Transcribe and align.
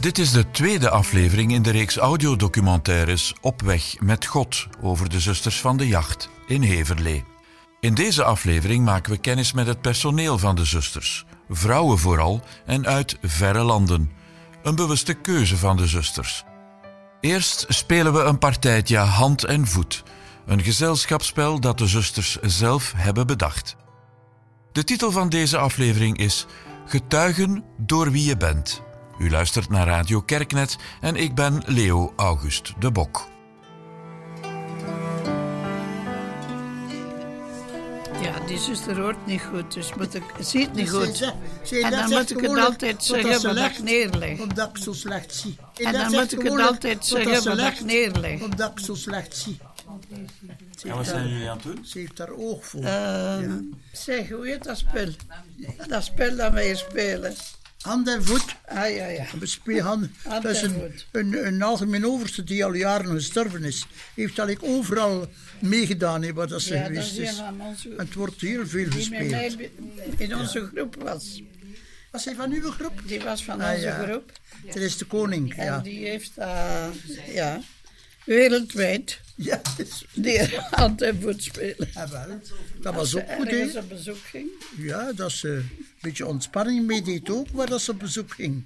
Dit 0.00 0.18
is 0.18 0.30
de 0.30 0.50
tweede 0.50 0.90
aflevering 0.90 1.52
in 1.52 1.62
de 1.62 1.70
reeks 1.70 1.96
audiodocumentaires 1.96 3.34
Op 3.40 3.62
weg 3.62 4.00
met 4.00 4.26
God 4.26 4.66
over 4.82 5.08
de 5.08 5.20
zusters 5.20 5.60
van 5.60 5.76
de 5.76 5.86
jacht 5.86 6.28
in 6.46 6.62
Heverlee. 6.62 7.24
In 7.80 7.94
deze 7.94 8.24
aflevering 8.24 8.84
maken 8.84 9.12
we 9.12 9.18
kennis 9.18 9.52
met 9.52 9.66
het 9.66 9.80
personeel 9.80 10.38
van 10.38 10.54
de 10.54 10.64
zusters, 10.64 11.24
vrouwen 11.48 11.98
vooral 11.98 12.42
en 12.66 12.86
uit 12.86 13.18
verre 13.22 13.62
landen. 13.62 14.10
Een 14.62 14.74
bewuste 14.74 15.14
keuze 15.14 15.56
van 15.56 15.76
de 15.76 15.86
zusters. 15.86 16.44
Eerst 17.20 17.64
spelen 17.68 18.12
we 18.12 18.20
een 18.20 18.38
partijtje 18.38 18.98
hand 18.98 19.44
en 19.44 19.66
voet, 19.66 20.02
een 20.46 20.62
gezelschapsspel 20.62 21.60
dat 21.60 21.78
de 21.78 21.86
zusters 21.86 22.38
zelf 22.40 22.92
hebben 22.96 23.26
bedacht. 23.26 23.76
De 24.72 24.84
titel 24.84 25.10
van 25.10 25.28
deze 25.28 25.58
aflevering 25.58 26.18
is 26.18 26.46
Getuigen 26.86 27.64
door 27.76 28.10
wie 28.10 28.24
je 28.24 28.36
bent. 28.36 28.88
U 29.20 29.30
luistert 29.30 29.68
naar 29.68 29.86
Radio 29.86 30.20
Kerknet 30.20 30.76
en 31.00 31.16
ik 31.16 31.34
ben 31.34 31.62
Leo 31.66 32.12
August 32.16 32.72
de 32.78 32.90
Bok. 32.90 33.28
Ja, 38.22 38.46
die 38.46 38.58
zuster 38.58 39.00
hoort 39.00 39.26
niet 39.26 39.42
goed, 39.42 39.74
dus 39.74 39.94
moet 39.94 40.14
ik, 40.14 40.22
ziet 40.38 40.72
niet 40.74 40.90
goed. 40.90 41.20
En 41.70 41.90
dat 41.90 41.90
dan 41.90 42.08
zegt 42.08 42.10
moet 42.10 42.30
ik 42.30 42.40
het 42.40 42.58
altijd 42.58 43.04
zeggen 43.04 43.40
ze 43.40 43.46
wat 43.46 43.56
legt, 43.56 43.78
ik 43.78 43.84
neerleg. 43.84 44.40
Omdat 44.40 44.68
ik 44.68 44.82
zo 44.82 44.92
slecht 44.92 45.34
zie. 45.34 45.56
En 45.74 45.92
dat 45.92 46.02
dan 46.02 46.12
moet 46.12 46.32
ik 46.32 46.42
het 46.42 46.60
altijd 46.60 47.06
zeggen 47.06 47.42
ze 47.42 47.48
wat 47.48 47.58
ik 47.58 47.64
legt, 47.64 47.84
neerleg. 47.84 48.42
Omdat 48.42 48.70
ik 48.70 48.78
zo 48.84 48.94
slecht 48.94 49.36
zie. 49.36 49.58
En 50.86 50.96
wat 50.96 51.06
zijn 51.06 51.28
jullie 51.28 51.50
aan 51.50 51.56
het 51.56 51.62
doen? 51.66 51.84
ze 51.84 51.98
heeft 51.98 52.16
daar 52.16 52.32
oog 52.36 52.66
voor. 52.66 52.82
Ehm, 52.82 53.60
Zeg, 53.92 54.28
hoe 54.28 54.46
heet 54.46 54.64
dat 54.64 54.78
spel? 54.78 55.08
Dat 55.86 56.04
spel 56.04 56.36
dat 56.36 56.52
wij 56.52 56.74
spelen. 56.74 57.34
Hand 57.80 58.08
en 58.08 58.24
voet. 58.24 58.44
Ah 58.66 58.94
ja, 58.94 59.06
ja. 59.06 59.26
We 59.38 59.46
spelen 59.46 59.82
hand. 59.84 60.08
Hand 60.22 60.42
Dat 60.42 60.52
is 60.54 60.62
en 60.62 60.74
een, 60.74 61.34
een, 61.34 61.46
een 61.46 61.62
algemeen 61.62 62.06
overste 62.06 62.44
die 62.44 62.64
al 62.64 62.74
jaren 62.74 63.10
gestorven 63.10 63.64
is. 63.64 63.86
Heeft 64.14 64.38
al 64.38 64.46
ik 64.48 64.58
overal 64.62 65.28
meegedaan 65.58 66.22
hè, 66.22 66.32
waar 66.32 66.48
dat 66.48 66.62
ze 66.62 66.74
Ja, 66.74 66.78
dat 66.80 66.86
geweest 66.88 67.10
is 67.18 67.38
een 67.38 67.54
is. 67.60 67.66
onze... 67.66 67.88
En 67.88 68.04
het 68.06 68.14
wordt 68.14 68.40
heel 68.40 68.66
veel 68.66 68.90
Die 68.90 69.10
mij 69.10 69.28
gespeeld. 69.28 69.56
be- 70.16 70.24
in 70.24 70.36
onze 70.36 70.70
groep 70.74 70.96
was. 71.02 71.42
Was 72.10 72.24
hij 72.24 72.34
van 72.34 72.52
uw 72.52 72.70
groep? 72.70 73.02
Die 73.06 73.20
was 73.20 73.44
van 73.44 73.60
Ah, 73.60 73.72
onze 73.72 73.84
ja. 73.86 74.02
groep. 74.02 74.32
Dat 74.66 74.76
is 74.76 74.96
de 74.96 75.04
koning, 75.04 75.54
En 75.56 75.64
ja. 75.64 75.78
die 75.78 76.06
heeft 76.06 76.30
dat, 76.34 76.94
ja, 77.32 77.60
wereldwijd, 78.24 79.20
Ja, 79.34 79.60
dat 79.76 79.86
is- 79.86 80.04
die 80.14 80.48
hand 80.70 81.02
en 81.02 81.20
voet 81.20 81.42
spelen. 81.42 81.88
ja, 81.94 82.08
wel. 82.08 82.40
Dat 82.80 82.94
was 82.94 83.14
Als 83.14 83.16
ook 83.16 83.28
ze 83.28 83.34
goed, 83.36 83.50
hè? 83.72 83.78
op 83.78 83.88
bezoek 83.88 84.18
ging. 84.24 84.48
Ja, 84.76 85.12
dat 85.12 85.32
ze 85.32 85.48
een 85.48 85.86
beetje 86.00 86.26
ontspanning 86.26 86.86
meedeed 86.86 87.30
ook, 87.30 87.48
waar 87.48 87.66
dat 87.66 87.80
ze 87.80 87.90
op 87.90 87.98
bezoek 87.98 88.30
ging. 88.34 88.64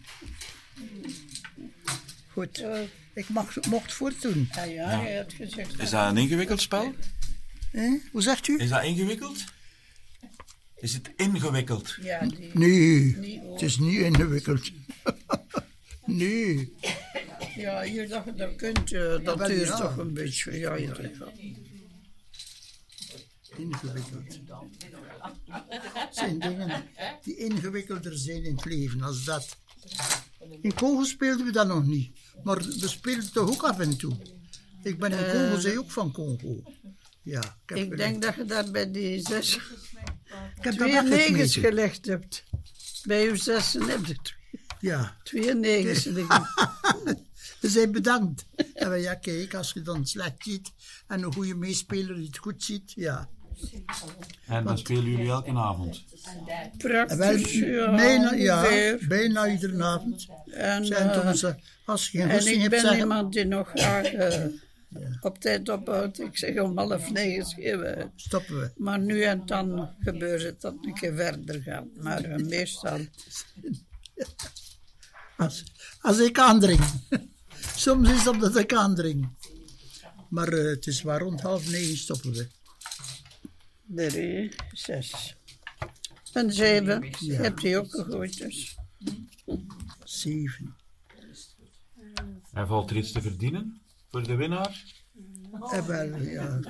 Goed, 2.33 2.61
Uh, 2.61 2.81
ik 3.15 3.29
mag, 3.29 3.67
mocht 3.69 3.93
voortdoen. 3.93 4.49
ja, 4.53 4.65
ja, 4.65 4.89
hij 5.00 5.17
had 5.17 5.33
gezegd. 5.33 5.78
Is 5.81 5.91
dat 5.91 6.11
een 6.11 6.17
ingewikkeld 6.17 6.61
spel? 6.61 6.94
Hè? 7.71 7.99
Hoe 8.12 8.23
zegt 8.23 8.49
u? 8.49 8.59
Is 8.59 8.69
dat 8.69 8.83
ingewikkeld? 8.83 9.44
Is 10.77 10.94
het 10.94 11.11
ingewikkeld? 11.17 11.97
Ja, 12.03 12.27
die, 12.27 12.50
Nee, 12.53 13.17
Niet, 13.17 13.41
het 13.53 13.62
is 13.62 13.78
niet 13.78 13.99
ingewikkeld. 13.99 14.71
nee. 16.05 16.73
ja 17.56 17.83
hier 17.83 18.09
dat 18.09 18.25
je 18.25 18.34
dat 18.34 18.56
kunt, 18.56 18.93
eh, 18.93 19.25
dat 19.25 19.39
wel, 19.39 19.49
duurt 19.49 19.69
ja. 19.69 19.77
toch 19.77 19.97
een 19.97 20.12
beetje. 20.15 20.59
Ja, 20.59 20.75
ja, 20.75 20.94
ja. 21.00 21.33
Ingewikkeld. 23.56 24.41
Zijn 26.14 26.38
dingen 26.38 26.84
die 27.22 27.36
ingewikkelder 27.36 28.19
zijn 28.19 28.44
in 28.44 28.56
het 28.56 28.64
leven 28.64 29.02
als 29.02 29.25
dat. 29.25 29.56
In 30.60 30.75
Congo 30.75 31.04
speelden 31.04 31.47
we 31.47 31.52
dat 31.52 31.66
nog 31.66 31.86
niet, 31.86 32.19
maar 32.44 32.56
we 32.56 32.88
speelden 32.88 33.32
toch 33.32 33.50
ook 33.50 33.62
af 33.62 33.78
en 33.78 33.97
toe. 33.97 34.16
Ik 34.82 34.98
ben 34.98 35.12
in 35.12 35.30
Congo, 35.32 35.60
zij 35.60 35.78
ook 35.78 35.91
van 35.91 36.12
Congo. 36.12 36.62
Ja, 37.22 37.58
ik 37.66 37.97
denk 37.97 38.22
dat 38.22 38.34
je 38.34 38.44
daar 38.44 38.70
bij 38.70 38.91
die 38.91 39.20
zes 39.20 39.58
ik 40.56 40.64
heb 40.64 40.75
twee 40.75 41.02
negens 41.02 41.56
gelegd 41.56 42.06
hebt. 42.06 42.44
Bij 43.02 43.28
uw 43.28 43.36
zessen 43.36 43.82
heb 43.82 44.06
je 44.06 44.16
twee, 44.22 44.60
Ja, 44.81 45.16
twee 45.22 45.54
negens 45.54 46.02
ze 47.60 47.69
zijn 47.69 47.92
bedankt. 47.92 48.46
En 48.75 49.00
ja, 49.00 49.14
kijk, 49.14 49.54
als 49.54 49.72
je 49.72 49.82
dan 49.82 50.06
slecht 50.06 50.42
ziet 50.42 50.72
en 51.06 51.22
een 51.22 51.32
goede 51.32 51.54
meespeler 51.54 52.14
die 52.14 52.26
het 52.26 52.38
goed 52.38 52.62
ziet, 52.62 52.92
ja. 52.94 53.31
En 54.47 54.65
dan 54.65 54.78
spelen 54.78 55.04
jullie 55.04 55.28
elke 55.31 55.53
avond. 55.53 56.04
Praktisch, 56.78 57.53
ja, 57.53 57.94
bijna, 57.94 58.32
ja, 58.32 58.97
bijna 59.09 59.48
iedere 59.48 59.84
avond. 59.84 60.26
En, 60.50 60.87
Zijn 60.87 61.09
eh, 61.09 61.22
toch 61.22 61.37
ze, 61.37 61.54
als 61.84 62.10
je 62.10 62.19
geen 62.19 62.31
En 62.31 62.47
ik 62.47 62.70
ben 62.70 62.97
iemand 62.97 63.32
die 63.32 63.44
nog 63.44 63.70
graag 63.75 64.12
eh, 64.12 64.44
op 65.20 65.38
tijd 65.38 65.69
ophoudt. 65.69 66.20
Ik 66.20 66.38
zeg 66.38 66.60
om 66.60 66.78
half 66.78 67.10
negen 67.10 67.47
schreeuwen. 67.47 68.12
stoppen 68.16 68.60
we. 68.60 68.70
Maar 68.76 68.98
nu 68.98 69.22
en 69.22 69.47
dan 69.47 69.91
gebeurt 70.00 70.43
het 70.43 70.60
dat 70.60 70.75
een 70.82 70.94
keer 70.94 71.14
verder 71.14 71.62
gaat. 71.62 71.84
Maar 71.97 72.25
eh, 72.25 72.44
meestal. 72.44 72.98
Als, 75.37 75.64
als 76.00 76.19
ik 76.19 76.38
aandring. 76.38 76.81
Soms 77.76 78.10
is 78.10 78.19
het 78.19 78.26
omdat 78.26 78.56
ik 78.56 78.72
aandring. 78.72 79.28
Maar 80.28 80.48
eh, 80.48 80.64
het 80.64 80.87
is 80.87 81.03
waar 81.03 81.20
rond 81.20 81.41
half 81.41 81.70
negen 81.70 81.97
stoppen 81.97 82.32
we. 82.32 82.47
Drie, 83.87 84.53
zes. 84.72 85.37
En 86.33 86.53
zeven. 86.53 87.11
Hebt 87.27 87.65
u 87.65 87.72
ook 87.72 87.91
gegooid 87.91 88.39
dus. 88.39 88.78
Zeven. 90.05 90.77
En 92.53 92.67
valt 92.67 92.91
er 92.91 92.97
iets 92.97 93.12
te 93.12 93.21
verdienen 93.23 93.81
voor 94.11 94.23
de 94.23 94.34
winnaar? 94.34 95.03
En 95.71 95.87
wel, 95.87 96.17
ja, 96.17 96.61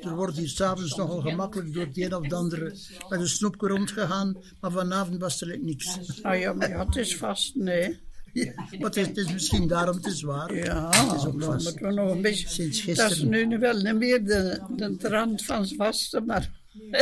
er 0.00 0.14
wordt 0.14 0.36
hier 0.36 0.48
s'avonds 0.48 0.96
nogal 0.96 1.20
gemakkelijk 1.20 1.72
door 1.72 1.86
het 1.86 1.98
een 1.98 2.14
of 2.14 2.22
het 2.22 2.32
andere 2.32 2.64
met 3.08 3.20
een 3.20 3.28
snoepje 3.28 3.68
rondgegaan. 3.68 4.36
Maar 4.60 4.70
vanavond 4.70 5.20
was 5.20 5.40
er 5.40 5.58
niks. 5.58 6.22
Ah 6.22 6.38
ja, 6.38 6.52
maar 6.52 6.68
ja, 6.68 6.84
het 6.84 6.96
is 6.96 7.16
vast, 7.16 7.54
nee. 7.54 8.00
Ja, 8.44 8.52
maar 8.54 8.80
het 8.80 8.96
is, 8.96 9.06
het 9.06 9.16
is 9.16 9.32
misschien 9.32 9.66
daarom 9.68 10.00
te 10.00 10.10
zwaar. 10.14 10.54
Ja, 10.54 10.88
Het 10.90 11.12
is 11.16 11.26
ook 11.26 11.40
dan 11.40 11.52
vast. 11.52 11.64
moeten 11.64 11.86
we 11.86 11.92
nog 11.94 12.10
een 12.10 12.20
beetje... 12.20 12.48
Sinds 12.48 12.84
Dat 12.84 12.96
is 12.96 13.02
gisteren. 13.02 13.48
nu 13.48 13.58
wel 13.58 13.76
niet 13.76 13.94
meer 13.96 14.24
de, 14.24 14.62
de 14.76 14.96
trant 14.96 15.44
van 15.44 15.68
vaste, 15.68 16.20
maar 16.20 16.50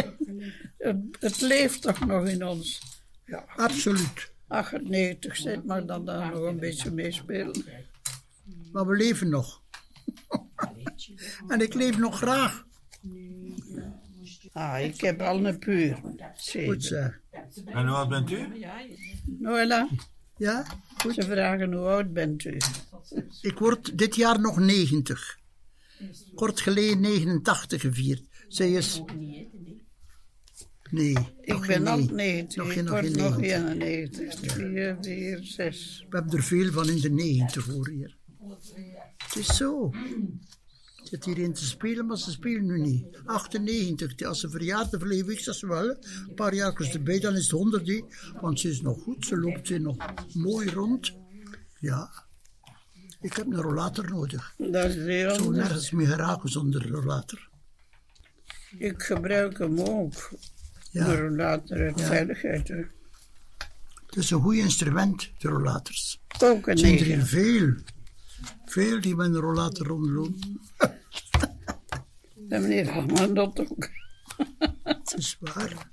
het, 0.78 0.96
het 1.20 1.40
leeft 1.40 1.82
toch 1.82 2.06
nog 2.06 2.26
in 2.28 2.46
ons. 2.46 2.80
Ja, 3.26 3.44
Absoluut. 3.56 4.32
98 4.46 5.36
zit 5.36 5.64
maar 5.64 5.86
dan, 5.86 6.04
dan 6.04 6.30
nog 6.30 6.42
een 6.42 6.58
beetje 6.58 6.90
meespelen. 6.90 7.64
Maar 8.72 8.86
we 8.86 8.96
leven 8.96 9.28
nog. 9.28 9.62
en 11.48 11.60
ik 11.60 11.74
leef 11.74 11.98
nog 11.98 12.16
graag. 12.16 12.64
Ah, 14.52 14.80
ik 14.84 15.00
heb 15.00 15.22
al 15.22 15.46
een 15.46 15.58
puur. 15.58 16.00
Goed 16.66 16.84
zeg. 16.84 17.20
En 17.64 17.86
hoe 17.86 17.96
oud 17.96 18.08
bent 18.08 18.30
u? 18.30 18.46
Noella, 19.38 19.88
Ja? 20.36 20.64
ze 21.14 21.22
vragen 21.22 21.72
hoe 21.72 21.86
oud 21.86 22.12
bent 22.12 22.44
u? 22.44 22.56
Ik 23.40 23.58
word 23.58 23.98
dit 23.98 24.16
jaar 24.16 24.40
nog 24.40 24.58
90. 24.58 25.38
Kort 26.34 26.60
geleden 26.60 27.00
89 27.00 27.80
gevierd. 27.80 28.22
Zij 28.48 28.72
is. 28.72 29.02
Nee. 30.90 31.16
Ik 31.40 31.60
ben 31.66 31.82
nee. 31.82 32.10
90, 32.10 32.56
Nog 32.56 32.66
ik 32.66 32.72
geen, 32.72 32.84
nog 32.84 32.98
geen 32.98 33.16
nog 33.16 33.36
90. 33.36 33.80
91. 33.80 34.52
4, 34.52 34.96
4, 35.00 35.44
6. 35.44 36.06
We 36.08 36.16
hebben 36.16 36.36
er 36.36 36.44
veel 36.44 36.72
van 36.72 36.88
in 36.88 37.00
de 37.00 37.10
90 37.10 37.66
hoor 37.66 37.88
hier. 37.88 38.16
Het 39.16 39.36
is 39.36 39.56
zo. 39.56 39.90
Het 41.14 41.24
zit 41.24 41.34
hierin 41.34 41.52
te 41.54 41.64
spelen, 41.64 42.06
maar 42.06 42.18
ze 42.18 42.30
spelen 42.30 42.66
nu 42.66 42.80
niet. 42.80 43.04
98, 43.24 44.26
als 44.28 44.40
ze 44.40 44.50
verjaardag 44.50 45.00
verleden 45.00 45.26
week, 45.26 45.44
dat 45.44 45.54
is 45.54 45.60
wel. 45.60 45.88
Een 45.88 46.34
paar 46.34 46.54
jaar 46.54 46.72
erbij, 46.74 47.20
dan 47.20 47.34
is 47.34 47.42
het 47.42 47.50
100. 47.50 47.86
hè. 47.86 48.00
Want 48.40 48.60
ze 48.60 48.68
is 48.68 48.80
nog 48.80 49.02
goed, 49.02 49.26
ze 49.26 49.36
loopt 49.36 49.66
ze 49.66 49.78
nog 49.78 49.96
mooi 50.32 50.70
rond. 50.70 51.14
Ja. 51.78 52.10
Ik 53.20 53.32
heb 53.32 53.46
een 53.46 53.60
rollator 53.60 54.10
nodig. 54.10 54.54
Dat 54.58 54.84
is 54.84 54.94
heel 54.94 55.34
Zo 55.34 55.50
nergens 55.50 55.90
meer 55.90 56.06
geraken 56.06 56.48
zonder 56.48 56.88
rollator. 56.88 57.48
Ik 58.78 59.02
gebruik 59.02 59.58
hem 59.58 59.80
ook. 59.80 60.30
Ja. 60.90 61.06
Maar 61.06 61.30
later 61.30 61.80
uit 61.80 61.98
Ja. 61.98 62.06
veiligheid. 62.06 62.68
hè. 62.68 62.82
Het 64.06 64.16
is 64.16 64.30
een 64.30 64.40
goed 64.40 64.54
instrument, 64.54 65.30
de 65.38 65.48
rollators. 65.48 66.20
Ook 66.42 66.66
een 66.66 66.72
Er 66.72 66.78
zijn 66.78 67.10
er 67.20 67.26
veel. 67.26 67.74
Veel 68.64 69.00
die 69.00 69.14
met 69.16 69.26
een 69.26 69.40
rollator 69.40 69.86
rondlopen. 69.86 70.60
En 72.48 72.62
meneer 72.62 72.90
Haman 72.90 73.34
dat 73.34 73.60
ook. 73.60 73.88
Het 74.82 75.14
is 75.16 75.36
waar. 75.40 75.92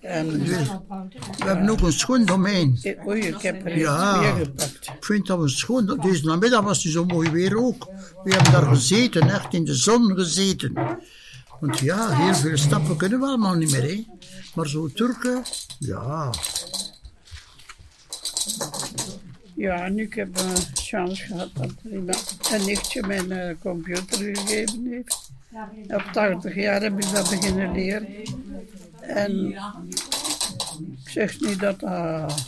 En, 0.00 0.38
We 0.44 1.44
hebben 1.44 1.68
ook 1.68 1.80
een 1.80 1.92
schoon 1.92 2.24
domein. 2.24 2.78
eh, 2.82 3.06
oei, 3.06 3.20
ik 3.26 3.42
heb 3.42 3.66
er 3.66 3.78
Ja. 3.78 4.20
weer 4.20 4.44
gepakt. 4.44 4.86
Ik 4.96 5.04
vind 5.04 5.26
dat 5.26 5.38
we 5.40 5.48
schoon... 5.48 5.98
Deze 6.00 6.24
namiddag 6.24 6.64
was 6.64 6.82
het 6.82 6.92
zo 6.92 7.04
mooi 7.04 7.30
weer 7.30 7.56
ook. 7.56 7.84
We 8.24 8.32
hebben 8.34 8.52
daar 8.52 8.62
gezeten, 8.66 9.30
echt 9.30 9.54
in 9.54 9.64
de 9.64 9.74
zon 9.74 10.14
gezeten. 10.14 10.72
Want 11.60 11.78
ja, 11.78 12.08
heel 12.16 12.34
veel 12.34 12.56
stappen 12.56 12.96
kunnen 12.96 13.20
we 13.20 13.26
allemaal 13.26 13.54
niet 13.54 13.70
meer, 13.70 13.82
hè. 13.82 14.06
Maar 14.54 14.68
zo 14.68 14.88
Turken, 14.88 15.42
ja. 15.78 16.30
Ja, 19.58 19.84
en 19.84 19.98
ik 19.98 20.14
heb 20.14 20.38
een 20.38 20.56
chance 20.74 21.24
gehad 21.24 21.50
dat 21.54 21.72
er 21.84 21.90
iemand, 21.90 22.38
een 22.52 22.64
nichtje 22.64 23.06
mijn 23.06 23.32
eh, 23.32 23.54
computer 23.62 24.18
gegeven 24.18 24.86
heeft. 24.90 25.30
Op 25.88 26.02
80 26.12 26.54
jaar 26.54 26.82
heb 26.82 27.00
ik 27.00 27.12
dat 27.12 27.30
beginnen 27.30 27.72
leren. 27.72 28.06
En 29.00 29.46
ik 31.04 31.08
zeg 31.08 31.40
niet 31.40 31.60
dat 31.60 31.80
dat 31.80 32.46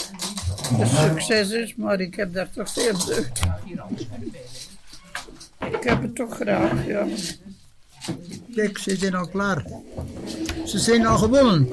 een 0.78 0.86
succes 0.86 1.50
is, 1.50 1.74
maar 1.74 2.00
ik 2.00 2.14
heb 2.14 2.32
daar 2.32 2.50
toch 2.50 2.72
veel 2.72 3.04
deugd. 3.06 3.40
Ik 5.58 5.82
heb 5.82 6.02
het 6.02 6.14
toch 6.14 6.34
graag, 6.34 6.86
ja. 6.86 7.06
Kijk, 8.54 8.78
ze 8.78 8.96
zijn 8.96 9.14
al 9.14 9.28
klaar. 9.28 9.64
Ze 10.64 10.78
zijn 10.78 11.06
al 11.06 11.18
gewonnen. 11.18 11.68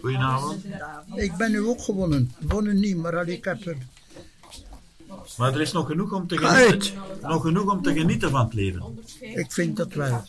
Goedenavond. 0.00 0.64
Ik 1.14 1.36
ben 1.36 1.50
nu 1.50 1.60
ook 1.60 1.82
gewonnen. 1.82 2.32
Gewonnen 2.40 2.80
niet, 2.80 2.96
maar 2.96 3.16
al 3.16 3.26
ik 3.26 3.44
heb 3.44 3.66
er... 3.66 3.76
Maar 5.36 5.54
er 5.54 5.60
is 5.60 5.72
nog 5.72 5.86
genoeg 5.86 6.12
om 6.12 6.26
te 6.26 6.36
genieten, 6.38 6.92
nog 7.22 7.42
genoeg 7.42 7.72
om 7.72 7.82
te 7.82 7.92
genieten 7.92 8.30
van 8.30 8.44
het 8.44 8.54
leven. 8.54 8.98
Ik 9.20 9.52
vind 9.52 9.76
dat 9.76 9.92
wel. 9.92 10.24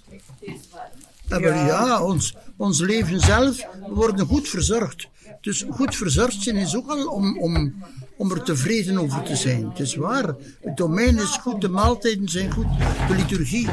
Wel, 1.27 1.41
ja, 1.41 2.03
ons, 2.03 2.35
ons 2.55 2.79
leven 2.79 3.19
zelf, 3.19 3.57
we 3.57 3.93
worden 3.93 4.25
goed 4.25 4.47
verzorgd. 4.47 5.07
Dus 5.41 5.65
goed 5.69 5.95
verzorgd 5.95 6.41
zijn 6.41 6.55
is 6.55 6.75
ook 6.75 6.89
al 6.89 7.07
om, 7.07 7.39
om, 7.39 7.83
om 8.17 8.31
er 8.31 8.43
tevreden 8.43 8.97
over 8.97 9.23
te 9.23 9.35
zijn. 9.35 9.69
Het 9.69 9.79
is 9.79 9.95
waar. 9.95 10.35
Het 10.61 10.77
domein 10.77 11.17
is 11.17 11.37
goed, 11.41 11.61
de 11.61 11.69
maaltijden 11.69 12.29
zijn 12.29 12.51
goed, 12.51 12.67
de 13.07 13.15
liturgie, 13.15 13.69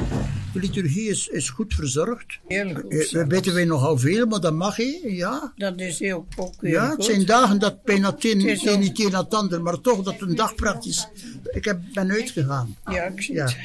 de 0.52 0.60
liturgie 0.60 1.08
is, 1.08 1.28
is 1.28 1.50
goed 1.50 1.74
verzorgd. 1.74 2.38
Heel 2.48 2.74
goed. 2.74 2.92
Eh, 2.92 3.10
We 3.10 3.26
weten 3.26 3.54
wij 3.54 3.64
nogal 3.64 3.98
veel, 3.98 4.26
maar 4.26 4.40
dat 4.40 4.52
mag, 4.54 4.76
hè? 4.76 4.98
Ja. 5.02 5.52
Dat 5.56 5.80
is 5.80 5.98
heel, 5.98 6.26
ook 6.36 6.54
heel 6.60 6.70
Ja, 6.70 6.84
het 6.86 6.94
goed. 6.94 7.04
zijn 7.04 7.26
dagen 7.26 7.58
dat 7.58 7.82
bijna 7.84 8.10
het 8.10 8.24
een, 8.24 8.40
is 8.40 8.60
het 8.62 8.72
een 8.74 8.80
niet 8.80 9.04
een 9.04 9.10
na 9.10 9.20
het 9.22 9.34
ander, 9.34 9.62
maar 9.62 9.80
toch 9.80 10.02
dat 10.02 10.20
een 10.20 10.34
dag 10.34 10.54
praktisch. 10.54 11.08
Ik 11.50 11.64
heb, 11.64 11.80
ben 11.92 12.10
uitgegaan. 12.10 12.76
Ja, 12.90 13.02
ik 13.02 13.22
zie 13.22 13.34
Ja. 13.34 13.44
het. 13.44 13.56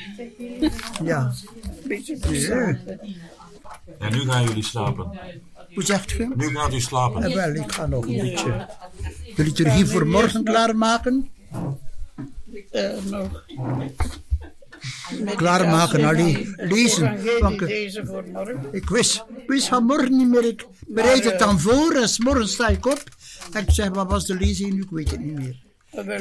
Ja. 1.04 1.34
Beetje 1.88 2.18
Ja. 2.30 2.78
En 4.00 4.12
nu 4.12 4.20
gaan 4.20 4.44
jullie 4.44 4.64
slapen. 4.64 5.20
Hoe 5.74 5.84
zegt 5.84 6.12
je? 6.12 6.30
Nu 6.36 6.48
gaat 6.56 6.74
u 6.74 6.80
slapen. 6.80 7.34
Wel, 7.34 7.54
ik 7.54 7.72
ga 7.72 7.86
nog 7.86 8.06
een 8.08 8.18
beetje 8.18 8.68
de 9.36 9.44
liturgie 9.44 9.86
voor 9.86 10.08
morgen 10.08 10.44
klaarmaken. 10.44 11.30
Eh, 12.72 12.92
nog. 13.10 13.44
Klaarmaken, 15.36 16.04
alleen 16.04 16.36
Evangelie- 16.38 16.74
lezen. 16.76 17.52
Ik- 17.54 17.62
lezen 17.62 18.06
voor 18.08 18.24
morgen. 18.32 18.68
ik 18.72 18.90
wist, 18.90 19.24
wist 19.48 19.68
van 19.68 19.84
morgen 19.86 20.18
niet 20.18 20.28
meer. 20.28 20.46
Ik 20.46 20.66
bereid 20.88 21.24
het 21.24 21.40
dan 21.40 21.60
voor 21.60 21.92
en 21.92 22.10
's 22.10 22.20
morgens 22.20 22.52
sta 22.54 22.68
ik 22.68 22.86
op. 22.86 23.04
En 23.54 23.62
ik 23.62 23.72
zeg, 23.72 23.90
wat 23.90 24.10
was 24.10 24.26
de 24.26 24.36
lezing? 24.36 24.84
Ik 24.84 24.90
weet 24.90 25.12
het 25.12 25.20
niet 25.20 25.36
meer. 25.36 25.66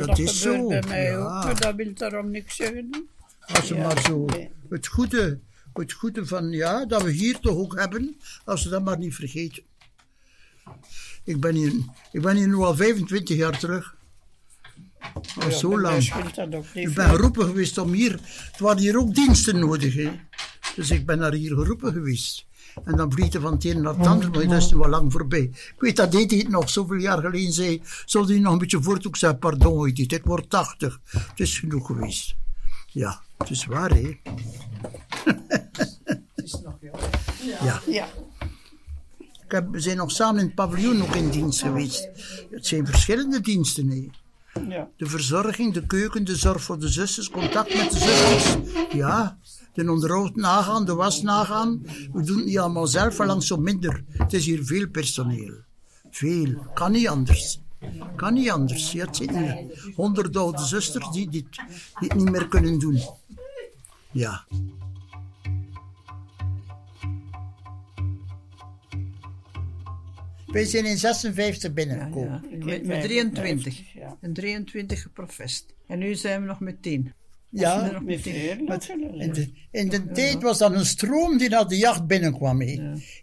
Dat, 0.06 0.18
is 0.18 0.40
zo, 0.40 0.66
bij 0.68 0.82
mij 0.88 1.04
ja. 1.04 1.48
ook, 1.48 1.60
dat 1.60 1.74
wil 1.74 1.90
daarom 1.94 2.30
niks 2.30 2.56
zeggen. 2.56 3.08
Als 3.40 3.66
ze 3.66 3.74
maar 3.74 4.00
zo 4.00 4.24
nee. 4.24 4.50
het 4.68 4.86
goede, 4.86 5.38
het 5.72 5.92
goede 5.92 6.26
van, 6.26 6.50
ja, 6.50 6.84
dat 6.86 7.02
we 7.02 7.10
hier 7.10 7.38
toch 7.38 7.56
ook 7.56 7.78
hebben, 7.78 8.16
als 8.44 8.62
ze 8.62 8.68
dat 8.68 8.84
maar 8.84 8.98
niet 8.98 9.14
vergeten. 9.14 9.62
Ik 11.24 11.40
ben 11.40 11.54
hier, 11.54 11.72
ik 12.12 12.22
ben 12.22 12.36
hier 12.36 12.46
nu 12.48 12.54
al 12.54 12.76
25 12.76 13.36
jaar 13.36 13.58
terug. 13.58 13.95
Zo 15.50 15.80
lang. 15.80 16.14
Ik 16.72 16.94
ben 16.94 17.08
geroepen 17.08 17.44
geweest 17.46 17.78
om 17.78 17.92
hier. 17.92 18.12
Het 18.52 18.58
waren 18.58 18.78
hier 18.78 18.98
ook 18.98 19.14
diensten 19.14 19.58
nodig. 19.58 19.94
Hè. 19.94 20.10
Dus 20.74 20.90
ik 20.90 21.06
ben 21.06 21.18
naar 21.18 21.32
hier 21.32 21.54
geroepen 21.54 21.92
geweest. 21.92 22.46
En 22.84 22.96
dan 22.96 23.12
vliegt 23.12 23.34
er 23.34 23.40
van 23.40 23.52
het 23.52 23.64
een 23.64 23.82
naar 23.82 23.94
het 23.96 24.06
ander, 24.06 24.30
maar 24.30 24.48
dat 24.48 24.62
is 24.62 24.72
nu 24.72 24.82
al 24.82 24.88
lang 24.88 25.12
voorbij. 25.12 25.40
Ik 25.52 25.74
weet 25.78 25.96
dat 25.96 26.12
dit 26.12 26.30
het 26.30 26.48
nog 26.48 26.70
zoveel 26.70 26.96
jaar 26.96 27.18
geleden 27.18 27.52
zei. 27.52 27.82
Zal 28.04 28.26
hij 28.26 28.38
nog 28.38 28.52
een 28.52 28.58
beetje 28.58 28.82
voort 28.82 29.06
ook 29.06 29.16
zeggen: 29.16 29.38
Pardon, 29.38 29.90
dit, 29.90 30.12
ik 30.12 30.24
word 30.24 30.50
80. 30.50 31.00
Het 31.06 31.40
is 31.40 31.58
genoeg 31.58 31.86
geweest. 31.86 32.36
Ja, 32.86 33.20
het 33.38 33.50
is 33.50 33.66
waar, 33.66 33.90
hè? 33.90 34.18
ja. 37.64 37.80
Ja, 37.86 38.08
Ik 39.44 39.52
heb, 39.52 39.68
we 39.70 39.80
zijn 39.80 39.96
nog 39.96 40.10
samen 40.10 40.40
in 40.40 40.46
het 40.46 40.54
paviljoen 40.54 40.96
nog 40.96 41.14
in 41.14 41.30
dienst 41.30 41.62
geweest. 41.62 42.08
Het 42.50 42.66
zijn 42.66 42.86
verschillende 42.86 43.40
diensten, 43.40 43.88
hè? 43.88 44.08
Ja. 44.68 44.88
De 44.96 45.06
verzorging, 45.06 45.74
de 45.74 45.86
keuken, 45.86 46.24
de 46.24 46.36
zorg 46.36 46.62
voor 46.62 46.78
de 46.78 46.88
zusters, 46.88 47.30
contact 47.30 47.74
met 47.74 47.90
de 47.90 47.98
zusters. 47.98 48.56
Ja, 48.92 49.38
de 49.74 49.90
onderhoud 49.90 50.36
nagaan, 50.36 50.84
de 50.84 50.94
was 50.94 51.22
nagaan. 51.22 51.82
We 52.12 52.22
doen 52.22 52.36
het 52.36 52.46
niet 52.46 52.58
allemaal 52.58 52.86
zelf, 52.86 53.18
maar 53.18 53.26
langs 53.26 53.46
zo 53.46 53.56
minder. 53.56 54.04
Het 54.08 54.32
is 54.32 54.46
hier 54.46 54.64
veel 54.64 54.88
personeel. 54.88 55.54
Veel. 56.10 56.66
Kan 56.74 56.92
niet 56.92 57.08
anders. 57.08 57.60
Kan 58.16 58.34
niet 58.34 58.50
anders. 58.50 58.90
Zijn 58.90 59.08
hier 59.14 59.92
honderd 59.94 60.36
oude 60.36 60.64
zusters 60.64 61.10
die 61.10 61.30
dit, 61.30 61.46
dit 62.00 62.14
niet 62.14 62.30
meer 62.30 62.48
kunnen 62.48 62.78
doen. 62.78 63.00
Ja. 64.10 64.44
Wij 70.56 70.64
zijn 70.64 70.84
in 70.86 70.98
56 70.98 71.72
binnengekomen. 71.72 72.44
Met, 72.64 72.86
met 72.86 73.02
23. 73.02 73.92
Ja. 73.94 74.16
En 74.20 74.32
23 74.32 75.02
geprofest. 75.02 75.74
En 75.86 75.98
nu 75.98 76.14
zijn 76.14 76.40
we 76.40 76.46
nog 76.46 76.60
met 76.60 76.82
10. 76.82 77.12
Ja, 77.50 77.90
nog 77.92 78.02
Met 78.02 78.20
veel 78.20 78.56
Met- 78.56 78.68
natuurlijk. 78.68 79.22
in, 79.22 79.32
de, 79.32 79.50
in 79.70 79.88
de 79.88 80.10
tijd 80.12 80.42
was 80.42 80.58
dat 80.58 80.72
een 80.72 80.86
stroom 80.86 81.38
die 81.38 81.48
naar 81.48 81.68
de 81.68 81.76
jacht 81.76 82.06
binnenkwam. 82.06 82.62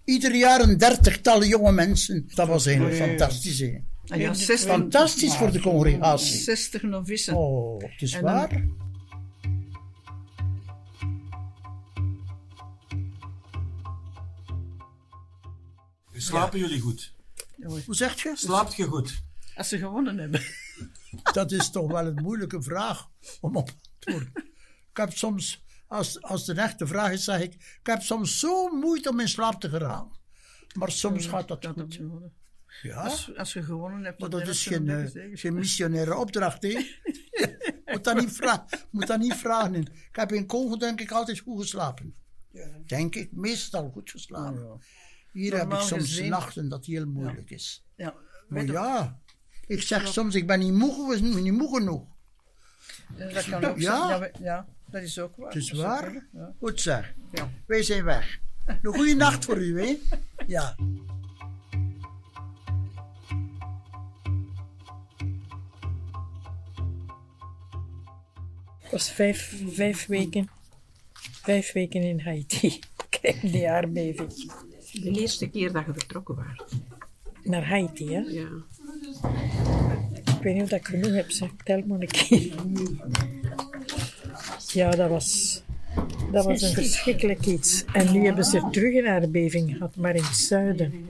Ieder 0.06 0.36
jaar 0.36 0.62
een 0.62 0.78
dertigtal 0.78 1.44
jonge 1.44 1.72
mensen. 1.72 2.30
Dat 2.36 2.48
was 2.48 2.66
eigenlijk 2.66 2.96
fantastisch. 2.96 3.62
En 3.62 4.20
ja, 4.20 4.34
60, 4.34 4.70
Fantastisch 4.70 5.36
voor 5.36 5.52
de 5.52 5.60
congregatie. 5.60 6.36
60 6.38 6.82
novissen. 6.82 7.36
Oh, 7.36 7.82
het 7.82 8.02
is 8.02 8.14
En 8.14 8.22
dan- 8.24 8.34
waar. 8.34 8.66
Slapen 16.12 16.60
jullie 16.60 16.80
goed? 16.80 17.14
Hoe 17.66 17.96
zeg 17.96 18.24
je? 18.24 18.32
Slaapt 18.36 18.76
je 18.76 18.84
goed? 18.84 19.24
Als 19.56 19.68
ze 19.68 19.78
gewonnen 19.78 20.18
hebben. 20.18 20.42
Dat 21.34 21.52
is 21.52 21.70
toch 21.70 21.92
wel 21.92 22.06
een 22.08 22.22
moeilijke 22.22 22.62
vraag 22.62 23.10
om 23.42 23.56
op 23.58 23.70
te 23.70 23.76
antwoorden. 23.92 24.32
Ik 24.90 24.98
heb 24.98 25.12
soms, 25.14 25.64
als, 25.88 26.22
als 26.22 26.48
het 26.48 26.58
een 26.58 26.64
echte 26.64 26.88
vraag 26.88 27.12
is, 27.12 27.24
zeg 27.24 27.42
ik, 27.42 27.54
ik 27.54 27.80
heb 27.84 28.02
soms 28.02 28.40
zo 28.40 28.68
moeite 28.68 29.10
om 29.10 29.20
in 29.20 29.28
slaap 29.30 29.60
te 29.60 29.70
geraken. 29.70 30.12
Maar 30.78 30.92
soms 30.92 31.26
gaat 31.26 31.48
dat 31.48 31.62
Dat 31.62 31.74
goed. 31.80 31.96
gewonnen. 31.96 32.34
Ja, 32.82 33.02
Als, 33.02 33.36
als 33.38 33.54
je 33.54 33.64
gewonnen 33.64 34.04
hebt, 34.04 34.20
maar 34.20 34.30
dat 34.30 34.48
is 34.48 34.66
geen, 34.66 34.90
eh, 34.90 35.30
geen 35.34 35.54
missionaire 35.54 36.16
opdracht, 36.16 36.64
hè? 36.64 36.70
moet, 37.86 38.04
dat 38.04 38.20
niet 38.20 38.32
vragen, 38.32 38.68
moet 38.92 39.08
dat 39.08 39.20
niet 39.20 39.34
vragen. 39.36 39.76
Ik 39.76 40.16
heb 40.16 40.32
in 40.32 40.46
Congo 40.46 40.78
denk 40.78 41.02
ik 41.02 41.12
altijd 41.12 41.40
goed 41.40 41.62
geslapen. 41.62 42.16
Denk 42.86 43.16
ik, 43.16 43.32
meestal 43.32 43.90
goed 43.90 44.10
geslapen. 44.12 44.82
Hier 45.34 45.58
heb 45.58 45.74
ik 45.74 45.80
soms 45.80 46.02
gezien- 46.04 46.30
nachten 46.30 46.70
dat 46.70 46.86
heel 46.86 47.06
moeilijk 47.06 47.50
is. 47.50 47.84
Ja. 47.96 48.14
Maar 48.48 48.66
ja, 48.66 49.20
ik 49.68 49.82
zeg 49.82 50.08
soms, 50.08 50.36
ik 50.36 50.48
ben 50.48 50.60
niet 50.60 50.74
moe, 50.74 51.18
niet 51.20 51.54
moe 51.54 51.76
genoeg. 51.78 52.04
Dat 53.18 53.46
kan 53.50 53.64
ook 53.66 53.80
Ja. 53.80 54.18
zijn. 54.18 54.32
Ja, 54.40 54.68
dat 54.86 55.02
is 55.02 55.20
ook 55.20 55.36
waar. 55.36 55.48
Het 55.54 55.56
is 55.64 55.72
waar. 55.72 56.28
Goed 56.60 56.82
zeg. 56.82 57.14
Ja. 57.32 57.50
Wij 57.66 57.84
zijn 57.84 58.04
weg. 58.04 58.40
Een 58.66 58.94
goede 58.94 59.14
nacht 59.16 59.46
voor 59.46 59.58
u, 59.58 59.82
hè? 59.82 59.98
Ja. 60.48 60.76
Ik 68.84 68.90
was 68.92 69.12
vijf, 69.12 69.64
vijf 69.68 70.06
weken, 70.06 70.50
vijf 71.42 71.72
weken 71.72 72.02
in 72.02 72.20
Haiti. 72.20 72.80
Kijk, 73.22 73.42
die 73.42 73.70
aardbeving. 73.70 74.52
De 75.02 75.12
eerste 75.12 75.48
keer 75.48 75.72
dat 75.72 75.86
je 75.86 75.94
vertrokken 75.94 76.36
was. 76.36 76.80
Naar 77.44 77.68
Haiti, 77.68 78.14
hè. 78.14 78.20
Ja. 78.20 78.48
Ik 80.26 80.42
weet 80.42 80.54
niet 80.54 80.64
of 80.64 80.72
ik 80.72 80.88
genoeg 80.88 81.14
heb, 81.14 81.32
zeg. 81.32 81.50
Tel 81.64 81.84
maar 81.88 82.00
een 82.00 82.08
keer. 82.08 82.54
Ja, 84.68 84.92
dat 84.92 85.10
was, 85.10 85.62
dat 86.32 86.46
was 86.46 86.62
een 86.62 86.74
verschrikkelijk 86.74 87.46
iets. 87.46 87.84
En 87.94 88.12
nu 88.12 88.26
hebben 88.26 88.46
ze 88.46 88.68
terug 88.72 88.96
een 88.96 89.08
aardbeving 89.08 89.72
gehad, 89.72 89.96
maar 89.96 90.16
in 90.16 90.24
het 90.24 90.36
zuiden. 90.36 91.06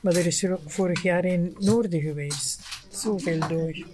Maar 0.00 0.14
er 0.14 0.26
is 0.26 0.42
er 0.42 0.52
ook 0.52 0.70
vorig 0.70 1.02
jaar 1.02 1.24
in 1.24 1.44
het 1.44 1.60
noorden 1.60 2.00
geweest. 2.00 2.60
Zoveel 2.90 3.48
dood. 3.48 3.84